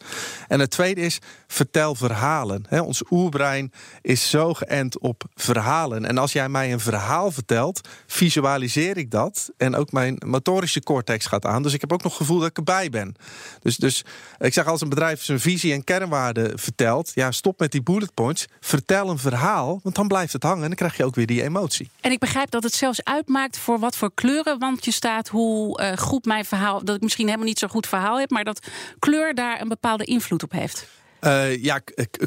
En 0.48 0.60
het 0.60 0.70
tweede 0.70 1.02
is 1.02 1.20
vertel 1.48 1.96
verhalen. 1.96 2.66
Ons 2.70 3.04
oerbrein 3.10 3.72
is 4.02 4.30
zo 4.30 4.54
geënt 4.54 5.00
op 5.00 5.24
verhalen. 5.36 6.06
En 6.06 6.18
als 6.18 6.32
jij 6.32 6.50
mij 6.50 6.74
een 6.74 6.80
verhaal 6.80 7.32
vertelt, 7.32 7.88
visualiseer 8.08 8.98
ik 8.98 9.12
dat. 9.12 9.52
En 9.58 9.76
ook 9.76 9.92
mijn 9.92 10.18
motorische 10.26 10.82
cortex 10.82 11.26
gaat 11.26 11.46
aan. 11.46 11.63
Dus 11.63 11.74
ik 11.74 11.82
heb 11.82 11.94
ook 11.94 12.04
nog 12.04 12.12
het 12.12 12.22
gevoel 12.22 12.40
dat 12.40 12.50
ik 12.50 12.58
erbij 12.58 12.90
ben. 12.90 13.16
Dus, 13.60 13.78
dus 13.78 14.06
ik 14.38 14.54
zeg 14.54 14.66
als 14.66 14.82
een 14.82 14.90
bedrijf 14.90 15.24
zijn 15.24 15.40
visie 15.40 15.74
en 15.74 15.84
kernwaarden 15.84 16.60
vertelt, 16.60 17.12
ja, 17.13 17.32
stop 17.32 17.60
met 17.60 17.72
die 17.72 17.84
bullet 17.84 18.13
points. 18.13 18.46
Vertel 18.60 19.10
een 19.10 19.18
verhaal, 19.18 19.80
want 19.84 19.96
dan 19.96 20.08
blijft 20.08 20.34
het 20.34 20.44
hangen. 20.44 20.66
En 20.67 20.75
dan 20.75 20.88
krijg 20.88 20.97
je 20.97 21.06
ook 21.06 21.15
weer 21.15 21.25
die 21.25 21.43
emotie. 21.43 21.89
En 22.01 22.12
ik 22.12 22.19
begrijp 22.19 22.51
dat 22.51 22.63
het 22.63 22.73
zelfs 22.73 23.03
uitmaakt 23.03 23.58
voor 23.58 23.80
wat 23.80 23.95
voor 23.95 24.12
kleuren. 24.13 24.60
Want 24.60 24.86
je 24.86 24.91
staat 24.91 25.27
hoe 25.27 25.82
uh, 25.82 25.97
goed 25.97 26.25
mijn 26.25 26.45
verhaal. 26.45 26.84
Dat 26.84 26.95
ik 26.95 27.01
misschien 27.01 27.25
helemaal 27.25 27.47
niet 27.47 27.60
zo 27.60 27.67
goed 27.67 27.88
verhaal 27.88 28.19
heb. 28.19 28.30
Maar 28.30 28.43
dat 28.43 28.67
kleur 28.99 29.36
daar 29.36 29.62
een 29.62 29.67
bepaalde 29.67 30.03
invloed 30.03 30.43
op 30.43 30.51
heeft. 30.51 30.88
Uh, 31.21 31.63
ja, 31.63 31.82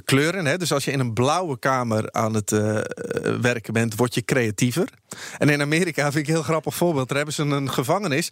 kleuren. 0.04 0.46
Hè? 0.46 0.58
Dus 0.58 0.72
als 0.72 0.84
je 0.84 0.90
in 0.90 1.00
een 1.00 1.12
blauwe 1.12 1.58
kamer 1.58 2.12
aan 2.12 2.34
het 2.34 2.50
uh, 2.50 2.80
werken 3.40 3.72
bent, 3.72 3.96
word 3.96 4.14
je 4.14 4.24
creatiever. 4.24 4.88
En 5.38 5.48
in 5.48 5.60
Amerika 5.60 6.02
vind 6.02 6.14
ik 6.14 6.26
een 6.26 6.34
heel 6.34 6.42
grappig 6.42 6.74
voorbeeld. 6.74 7.08
Daar 7.08 7.16
hebben 7.16 7.34
ze 7.34 7.42
een 7.42 7.70
gevangenis. 7.70 8.30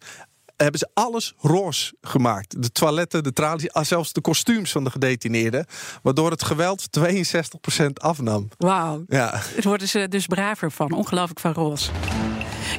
Hebben 0.62 0.78
ze 0.78 0.88
alles 0.94 1.34
roze 1.38 1.94
gemaakt. 2.00 2.62
De 2.62 2.72
toiletten, 2.72 3.22
de 3.22 3.32
tralies, 3.32 3.72
ah, 3.72 3.84
zelfs 3.84 4.12
de 4.12 4.20
kostuums 4.20 4.72
van 4.72 4.84
de 4.84 4.90
gedetineerden. 4.90 5.66
Waardoor 6.02 6.30
het 6.30 6.42
geweld 6.42 6.88
62% 6.90 8.00
afnam. 8.00 8.48
Wauw. 8.58 9.04
Ja. 9.08 9.30
Daar 9.30 9.42
worden 9.62 9.88
ze 9.88 10.08
dus 10.08 10.26
braver 10.26 10.72
van. 10.72 10.92
Ongelooflijk 10.92 11.40
van 11.40 11.52
roze. 11.52 11.90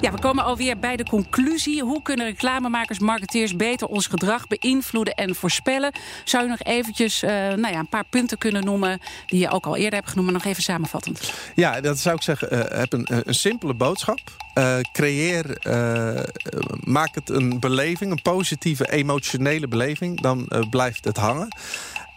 Ja, 0.01 0.11
we 0.11 0.19
komen 0.19 0.43
alweer 0.43 0.79
bij 0.79 0.95
de 0.95 1.03
conclusie. 1.03 1.83
Hoe 1.83 2.01
kunnen 2.01 2.25
reclamemakers, 2.25 2.99
marketeers 2.99 3.55
beter 3.55 3.87
ons 3.87 4.07
gedrag 4.07 4.47
beïnvloeden 4.47 5.13
en 5.13 5.35
voorspellen? 5.35 5.91
Zou 6.23 6.43
je 6.43 6.49
nog 6.49 6.61
eventjes 6.61 7.23
uh, 7.23 7.29
nou 7.31 7.67
ja, 7.67 7.79
een 7.79 7.89
paar 7.89 8.05
punten 8.09 8.37
kunnen 8.37 8.65
noemen 8.65 8.99
die 9.25 9.39
je 9.39 9.49
ook 9.49 9.65
al 9.65 9.75
eerder 9.75 9.93
hebt 9.93 10.09
genoemd, 10.09 10.31
maar 10.31 10.41
nog 10.41 10.45
even 10.45 10.63
samenvattend? 10.63 11.33
Ja, 11.55 11.81
dat 11.81 11.99
zou 11.99 12.15
ik 12.15 12.21
zeggen. 12.21 12.53
Uh, 12.53 12.59
heb 12.79 12.93
een, 12.93 13.07
een 13.25 13.33
simpele 13.33 13.73
boodschap. 13.73 14.19
Creëer, 14.91 15.57
maak 16.83 17.15
het 17.15 17.29
een 17.29 17.59
beleving, 17.59 18.11
een 18.11 18.21
positieve, 18.21 18.91
emotionele 18.91 19.67
beleving. 19.67 20.21
Dan 20.21 20.67
blijft 20.69 21.05
het 21.05 21.17
hangen. 21.17 21.47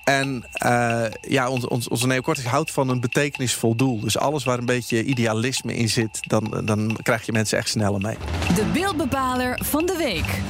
En 0.05 0.45
uh, 0.65 1.05
ja, 1.21 1.49
ons, 1.49 1.67
ons, 1.67 1.89
onze 1.89 2.07
neocortex 2.07 2.47
houdt 2.47 2.71
van 2.71 2.89
een 2.89 3.01
betekenisvol 3.01 3.75
doel. 3.75 4.01
Dus 4.01 4.19
alles 4.19 4.45
waar 4.45 4.59
een 4.59 4.67
beetje 4.67 5.05
idealisme 5.05 5.75
in 5.75 5.89
zit... 5.89 6.21
dan, 6.21 6.63
dan 6.65 6.97
krijg 7.03 7.27
je 7.27 7.33
mensen 7.33 7.59
echt 7.59 7.69
sneller 7.69 8.01
mee. 8.01 8.17
De 8.55 8.65
beeldbepaler 8.73 9.61
van 9.65 9.87
de 9.87 9.97
week. 9.97 10.41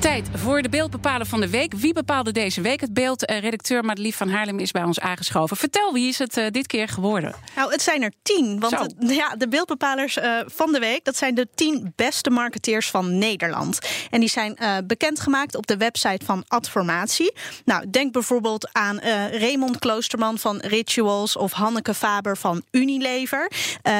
Tijd 0.00 0.28
voor 0.34 0.62
de 0.62 0.68
beeldbepaler 0.68 1.26
van 1.26 1.40
de 1.40 1.50
week. 1.50 1.74
Wie 1.74 1.92
bepaalde 1.92 2.32
deze 2.32 2.60
week 2.60 2.80
het 2.80 2.94
beeld? 2.94 3.30
Uh, 3.30 3.38
redacteur 3.38 3.84
Madelief 3.84 4.16
van 4.16 4.28
Haarlem 4.28 4.58
is 4.58 4.70
bij 4.70 4.82
ons 4.82 5.00
aangeschoven. 5.00 5.56
Vertel, 5.56 5.92
wie 5.92 6.08
is 6.08 6.18
het 6.18 6.36
uh, 6.36 6.46
dit 6.50 6.66
keer 6.66 6.88
geworden? 6.88 7.34
Nou, 7.56 7.72
het 7.72 7.82
zijn 7.82 8.02
er 8.02 8.12
tien. 8.22 8.60
Want 8.60 8.78
het, 8.78 8.94
ja, 8.98 9.34
de 9.36 9.48
beeldbepalers 9.48 10.16
uh, 10.16 10.40
van 10.46 10.72
de 10.72 10.78
week... 10.78 11.04
dat 11.04 11.16
zijn 11.16 11.34
de 11.34 11.48
tien 11.54 11.92
beste 11.96 12.30
marketeers 12.30 12.90
van 12.90 13.18
Nederland. 13.18 13.78
En 14.10 14.20
die 14.20 14.28
zijn 14.28 14.58
bekendgemaakt 14.86 15.56
op 15.56 15.66
de 15.66 15.76
website 15.76 16.24
van 16.24 16.44
Adformatie. 16.48 17.32
Nou, 17.64 17.90
denk 17.90 18.12
bijvoorbeeld 18.12 18.68
aan 18.72 18.98
Raymond 19.30 19.78
Kloosterman 19.78 20.38
van 20.38 20.58
Rituals... 20.58 21.36
of 21.36 21.52
Hanneke 21.52 21.94
Faber 21.94 22.36
van 22.36 22.62
Unilever. 22.70 23.50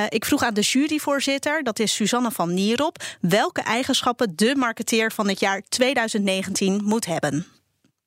ik 0.08 0.24
vroeg 0.24 0.42
aan 0.42 0.54
de 0.54 0.60
juryvoorzitter, 0.60 1.62
dat 1.62 1.78
is 1.78 1.94
Suzanne 1.94 2.30
van 2.30 2.54
Nierop... 2.54 3.02
welke 3.20 3.60
eigenschappen 3.60 4.32
de 4.36 4.54
marketeer 4.56 5.12
van 5.12 5.28
het 5.28 5.40
jaar 5.40 5.62
2020 5.68 5.89
2019 5.94 6.80
moet 6.84 7.06
hebben. 7.06 7.59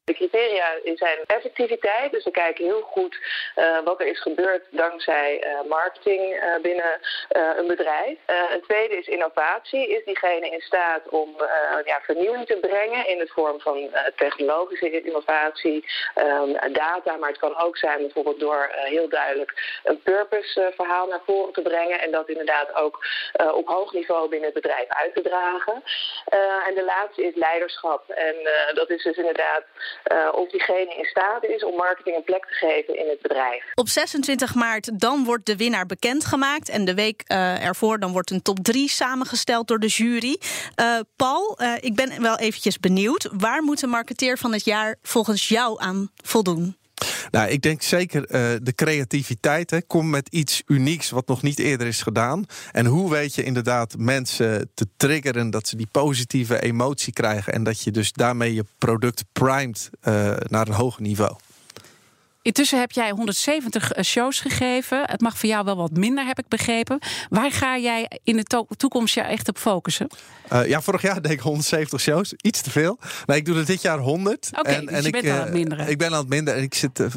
De 0.06 0.14
criteria 0.14 0.80
zijn 0.96 1.18
effectiviteit, 1.26 2.12
dus 2.12 2.24
we 2.24 2.32
kijken 2.32 2.66
heel 2.66 2.82
goed 2.82 3.18
uh, 3.56 3.80
wat 3.84 4.00
er 4.00 4.08
is 4.08 4.22
gebeurd 4.22 4.64
dankzij 4.70 5.44
uh, 5.46 5.70
marketing 5.70 6.22
uh, 6.22 6.62
binnen 6.62 7.00
een 7.58 7.68
bedrijf. 7.68 8.18
een 8.26 8.62
tweede 8.62 8.98
is 8.98 9.08
innovatie. 9.08 9.88
Is 9.88 10.06
diegene 10.06 10.50
in 10.50 10.62
staat 10.62 11.10
om 11.10 11.36
ja, 11.86 12.00
vernieuwing 12.02 12.46
te 12.46 12.58
brengen 12.62 13.08
in 13.08 13.18
de 13.18 13.28
vorm 13.28 13.60
van 13.60 13.90
technologische 14.16 15.02
innovatie, 15.02 15.86
um, 16.16 16.74
data, 16.74 17.16
maar 17.16 17.30
het 17.30 17.38
kan 17.38 17.58
ook 17.58 17.78
zijn 17.78 17.98
bijvoorbeeld 17.98 18.40
door 18.40 18.70
heel 18.72 19.10
duidelijk 19.10 19.80
een 19.84 20.02
purpose 20.02 20.72
verhaal 20.76 21.08
naar 21.08 21.22
voren 21.26 21.54
te 21.54 21.62
brengen 21.62 22.00
en 22.00 22.12
dat 22.12 22.30
inderdaad 22.30 22.76
ook 22.76 23.06
op 23.54 23.68
hoog 23.68 23.94
niveau 23.94 24.30
binnen 24.30 24.52
het 24.52 24.62
bedrijf 24.62 24.88
uit 24.88 25.14
te 25.14 25.22
dragen. 25.22 25.84
en 26.68 26.76
de 26.76 26.84
laatste 26.86 27.24
is 27.24 27.36
leiderschap 27.36 28.10
en 28.10 28.36
dat 28.74 28.90
is 28.90 29.04
dus 29.04 29.18
inderdaad 29.18 29.64
uh, 30.12 30.30
of 30.32 30.50
diegene 30.50 30.96
in 30.98 31.06
staat 31.06 31.44
is 31.44 31.64
om 31.64 31.76
marketing 31.76 32.16
een 32.16 32.24
plek 32.24 32.46
te 32.46 32.54
geven 32.54 33.00
in 33.00 33.10
het 33.10 33.22
bedrijf. 33.22 33.64
Op 33.74 33.88
26 33.88 34.56
maart 34.56 35.00
dan 35.00 35.24
wordt 35.24 35.46
de 35.46 35.56
winnaar 35.56 35.86
bekendgemaakt. 35.86 36.70
En 36.70 36.86
de 36.86 36.94
week 36.94 37.24
uh, 37.28 37.66
ervoor 37.66 38.00
dan 38.00 38.12
wordt 38.12 38.32
een 38.32 38.42
top 38.42 38.60
3 38.62 38.90
samengesteld 38.90 39.68
door 39.68 39.80
de 39.80 39.88
jury. 39.88 40.38
Uh, 40.82 41.00
Paul, 41.16 41.60
ik 41.80 41.96
ben 41.96 42.22
wel 42.22 42.38
eventjes 42.38 42.80
benieuwd. 42.80 43.30
Waar 43.32 43.64
moet 43.64 43.80
de 43.80 43.88
marketeer 43.88 44.38
van 44.38 44.54
het 44.54 44.66
jaar 44.66 44.96
volgens 45.02 45.48
jou 45.48 45.82
aan 45.82 46.12
voldoen? 46.24 46.82
Nou, 47.34 47.50
ik 47.50 47.62
denk 47.62 47.82
zeker 47.82 48.22
uh, 48.22 48.58
de 48.62 48.74
creativiteit. 48.76 49.70
Hè. 49.70 49.82
Kom 49.82 50.10
met 50.10 50.28
iets 50.30 50.64
unieks 50.66 51.10
wat 51.10 51.28
nog 51.28 51.42
niet 51.42 51.60
eerder 51.60 51.88
is 51.88 52.02
gedaan. 52.02 52.46
En 52.72 52.86
hoe 52.86 53.10
weet 53.10 53.36
je 53.36 53.44
inderdaad 53.44 53.96
mensen 53.98 54.72
te 54.74 54.88
triggeren 54.98 55.50
dat 55.50 55.68
ze 55.68 55.76
die 55.76 55.88
positieve 55.92 56.62
emotie 56.62 57.14
krijgen. 57.14 57.54
En 57.54 57.64
dat 57.64 57.82
je 57.82 57.92
dus 57.92 58.12
daarmee 58.12 58.54
je 58.54 58.66
product 58.78 59.24
primed 59.32 59.90
uh, 60.08 60.36
naar 60.44 60.68
een 60.68 60.74
hoger 60.74 61.02
niveau. 61.02 61.36
Intussen 62.44 62.80
heb 62.80 62.92
jij 62.92 63.10
170 63.12 63.92
eh, 63.92 64.04
shows 64.04 64.40
gegeven. 64.40 65.04
Het 65.06 65.22
mag 65.22 65.38
voor 65.38 65.50
jou 65.50 65.66
wel 65.66 65.76
wat 65.76 65.92
minder, 65.92 66.26
heb 66.26 66.40
ik 66.40 66.48
begrepen. 66.48 67.00
Waar 67.30 67.52
ga 67.52 67.78
jij 67.78 68.20
in 68.24 68.36
de 68.36 68.66
toekomst 68.78 69.16
je 69.16 69.22
echt 69.22 69.50
op 69.50 69.58
focussen? 69.58 70.08
Uh, 70.54 70.68
ja, 70.68 70.82
vorig 70.82 71.02
jaar 71.02 71.22
deed 71.22 71.32
ik 71.32 71.40
170 71.40 72.00
shows. 72.00 72.34
Iets 72.42 72.62
te 72.62 72.70
veel. 72.70 73.00
Nee, 73.26 73.38
ik 73.38 73.46
doe 73.46 73.58
er 73.58 73.66
dit 73.66 73.82
jaar 73.82 74.00
100. 74.00 74.50
Oké, 74.52 74.60
okay, 74.60 74.86
dus 74.86 75.06
je 75.06 75.12
ik, 75.12 75.30
aan 75.30 75.40
het 75.40 75.54
minderen. 75.54 75.88
Ik 75.88 75.98
ben 75.98 76.12
aan 76.12 76.20
het 76.20 76.30
minderen. 76.30 76.60
En 76.60 76.66
ik 76.66 76.74
zit 76.74 77.00
uh, 77.00 77.08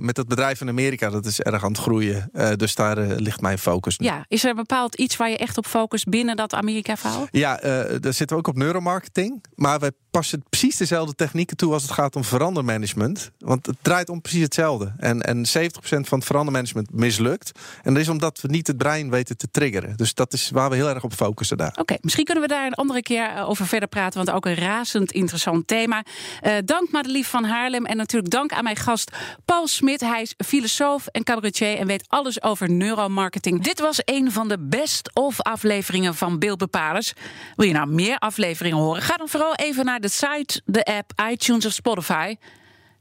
met 0.00 0.16
het 0.16 0.28
bedrijf 0.28 0.60
in 0.60 0.68
Amerika. 0.68 1.10
Dat 1.10 1.26
is 1.26 1.40
erg 1.40 1.64
aan 1.64 1.72
het 1.72 1.80
groeien. 1.80 2.30
Uh, 2.32 2.52
dus 2.56 2.74
daar 2.74 2.98
ligt 2.98 3.40
mijn 3.40 3.58
focus 3.58 3.98
nu. 3.98 4.06
Ja, 4.06 4.24
is 4.28 4.44
er 4.44 4.54
bepaald 4.54 4.94
iets 4.94 5.16
waar 5.16 5.30
je 5.30 5.36
echt 5.36 5.58
op 5.58 5.66
focust 5.66 6.08
binnen 6.08 6.36
dat 6.36 6.54
Amerika-verhaal? 6.54 7.26
Ja, 7.30 7.56
daar 7.56 8.12
zitten 8.12 8.28
we 8.28 8.34
ook 8.34 8.46
op 8.46 8.56
neuromarketing. 8.56 9.44
Maar 9.54 9.80
we 9.80 9.92
passen 10.10 10.44
precies 10.48 10.76
dezelfde 10.76 11.14
technieken 11.14 11.56
toe 11.56 11.72
als 11.72 11.82
het 11.82 11.92
gaat 11.92 12.16
om 12.16 12.24
verandermanagement. 12.24 13.30
Want 13.38 13.66
het 13.66 13.76
draait 13.82 14.08
om 14.08 14.20
precies 14.20 14.42
hetzelfde. 14.42 14.57
En, 14.58 15.22
en 15.22 15.46
70% 15.46 15.50
van 15.80 16.18
het 16.18 16.24
verandermanagement 16.24 16.92
mislukt. 16.92 17.58
En 17.82 17.92
dat 17.92 18.02
is 18.02 18.08
omdat 18.08 18.40
we 18.40 18.48
niet 18.48 18.66
het 18.66 18.76
brein 18.76 19.10
weten 19.10 19.36
te 19.36 19.50
triggeren. 19.50 19.96
Dus 19.96 20.14
dat 20.14 20.32
is 20.32 20.50
waar 20.50 20.70
we 20.70 20.76
heel 20.76 20.88
erg 20.88 21.04
op 21.04 21.12
focussen 21.12 21.56
daar. 21.56 21.72
Oké, 21.76 21.96
misschien 22.00 22.24
kunnen 22.24 22.42
we 22.42 22.48
daar 22.48 22.66
een 22.66 22.74
andere 22.74 23.02
keer 23.02 23.28
eh, 23.28 23.48
over 23.48 23.66
verder 23.66 23.88
praten. 23.88 24.24
Want 24.24 24.36
ook 24.36 24.46
een 24.46 24.54
razend 24.54 25.12
interessant 25.12 25.66
thema. 25.66 26.04
Uh, 26.42 26.52
dank 26.64 26.90
Madelief 26.90 27.28
van 27.28 27.44
Haarlem. 27.44 27.86
En 27.86 27.96
natuurlijk 27.96 28.32
dank 28.32 28.52
aan 28.52 28.64
mijn 28.64 28.76
gast 28.76 29.16
Paul 29.44 29.66
Smit. 29.66 30.00
Hij 30.00 30.22
is 30.22 30.34
filosoof 30.46 31.06
en 31.06 31.24
cabaretier 31.24 31.78
en 31.78 31.86
weet 31.86 32.04
alles 32.08 32.42
over 32.42 32.70
neuromarketing. 32.70 33.62
Dit 33.62 33.80
was 33.80 34.00
een 34.04 34.32
van 34.32 34.48
de 34.48 34.58
best-of 34.58 35.40
afleveringen 35.40 36.14
van 36.14 36.38
Beeldbepalers. 36.38 37.12
Wil 37.56 37.66
je 37.66 37.72
nou 37.72 37.88
meer 37.88 38.18
afleveringen 38.18 38.78
horen? 38.78 39.02
Ga 39.02 39.16
dan 39.16 39.28
vooral 39.28 39.54
even 39.54 39.84
naar 39.84 40.00
de 40.00 40.08
site, 40.08 40.60
de 40.64 40.84
app, 40.84 41.12
iTunes 41.30 41.66
of 41.66 41.72
Spotify. 41.72 42.36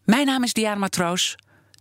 Mijn 0.05 0.25
naam 0.25 0.43
is 0.43 0.53
Diana 0.53 0.79
Matroos. 0.79 1.35